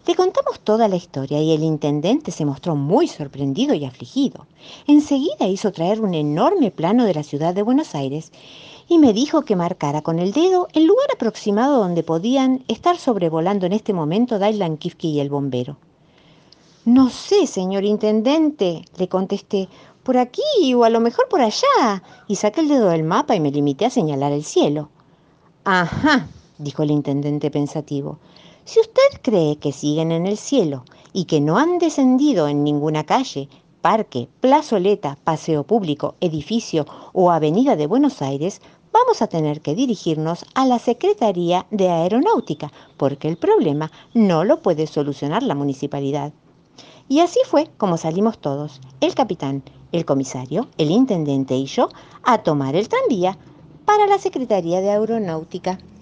Le 0.08 0.16
contamos 0.16 0.60
toda 0.60 0.88
la 0.88 0.96
historia 0.96 1.40
y 1.42 1.52
el 1.52 1.64
intendente 1.64 2.32
se 2.32 2.44
mostró 2.44 2.76
muy 2.76 3.08
sorprendido 3.08 3.76
y 3.76 3.86
afligido. 3.86 4.48
Enseguida 4.88 5.48
hizo 5.48 5.72
traer 5.72 6.02
un 6.02 6.16
enorme 6.16 6.72
plano 6.72 7.06
de 7.06 7.14
la 7.14 7.22
ciudad 7.22 7.54
de 7.54 7.62
Buenos 7.62 7.94
Aires 7.94 8.32
y 8.90 8.98
me 8.98 9.14
dijo 9.14 9.44
que 9.44 9.56
marcara 9.56 10.02
con 10.02 10.18
el 10.18 10.34
dedo 10.34 10.68
el 10.74 10.86
lugar 10.86 11.08
aproximado 11.14 11.78
donde 11.78 12.02
podían 12.02 12.64
estar 12.68 12.98
sobrevolando 12.98 13.68
en 13.68 13.74
este 13.74 13.94
momento 13.94 14.40
Dailan 14.40 14.78
Kifke 14.78 15.06
y 15.06 15.20
el 15.20 15.30
bombero. 15.30 15.78
No 16.84 17.12
sé, 17.12 17.46
señor 17.46 17.84
intendente, 17.84 18.86
le 18.98 19.08
contesté, 19.08 19.70
por 20.02 20.18
aquí 20.18 20.74
o 20.74 20.84
a 20.84 20.90
lo 20.90 21.00
mejor 21.00 21.28
por 21.30 21.42
allá, 21.42 22.02
y 22.28 22.38
saqué 22.38 22.62
el 22.62 22.70
dedo 22.70 22.90
del 22.90 23.04
mapa 23.04 23.36
y 23.36 23.40
me 23.40 23.52
limité 23.52 23.86
a 23.86 23.92
señalar 23.92 24.32
el 24.32 24.44
cielo. 24.44 24.90
Ajá, 25.64 26.28
dijo 26.58 26.82
el 26.82 26.90
intendente 26.90 27.52
pensativo. 27.52 28.18
Si 28.63 28.80
usted 28.80 29.21
cree 29.21 29.58
que 29.58 29.71
siguen 29.71 30.12
en 30.12 30.28
el 30.28 30.38
cielo 30.38 30.86
y 31.13 31.26
que 31.26 31.41
no 31.41 31.58
han 31.58 31.80
descendido 31.80 32.47
en 32.47 32.63
ninguna 32.63 33.04
calle, 33.04 33.50
parque, 33.82 34.30
plazoleta, 34.39 35.17
paseo 35.24 35.63
público, 35.63 36.13
edificio 36.21 36.86
o 37.12 37.32
avenida 37.32 37.76
de 37.76 37.88
Buenos 37.88 38.21
Aires, 38.21 38.62
vamos 38.93 39.21
a 39.24 39.28
tener 39.28 39.62
que 39.62 39.74
dirigirnos 39.74 40.45
a 40.54 40.65
la 40.65 40.78
Secretaría 40.78 41.65
de 41.71 41.89
Aeronáutica, 41.89 42.71
porque 42.97 43.28
el 43.28 43.38
problema 43.38 43.91
no 44.13 44.43
lo 44.43 44.62
puede 44.62 44.86
solucionar 44.86 45.41
la 45.41 45.56
municipalidad. 45.56 46.32
Y 47.10 47.21
así 47.21 47.39
fue 47.45 47.67
como 47.78 47.97
salimos 47.97 48.38
todos, 48.38 48.80
el 49.02 49.15
capitán, 49.15 49.63
el 49.91 50.06
comisario, 50.06 50.67
el 50.78 50.91
intendente 50.91 51.56
y 51.56 51.65
yo, 51.65 51.89
a 52.24 52.43
tomar 52.43 52.76
el 52.76 52.88
tranvía 52.88 53.38
para 53.86 54.06
la 54.06 54.19
Secretaría 54.19 54.82
de 54.82 54.91
Aeronáutica. 54.91 55.80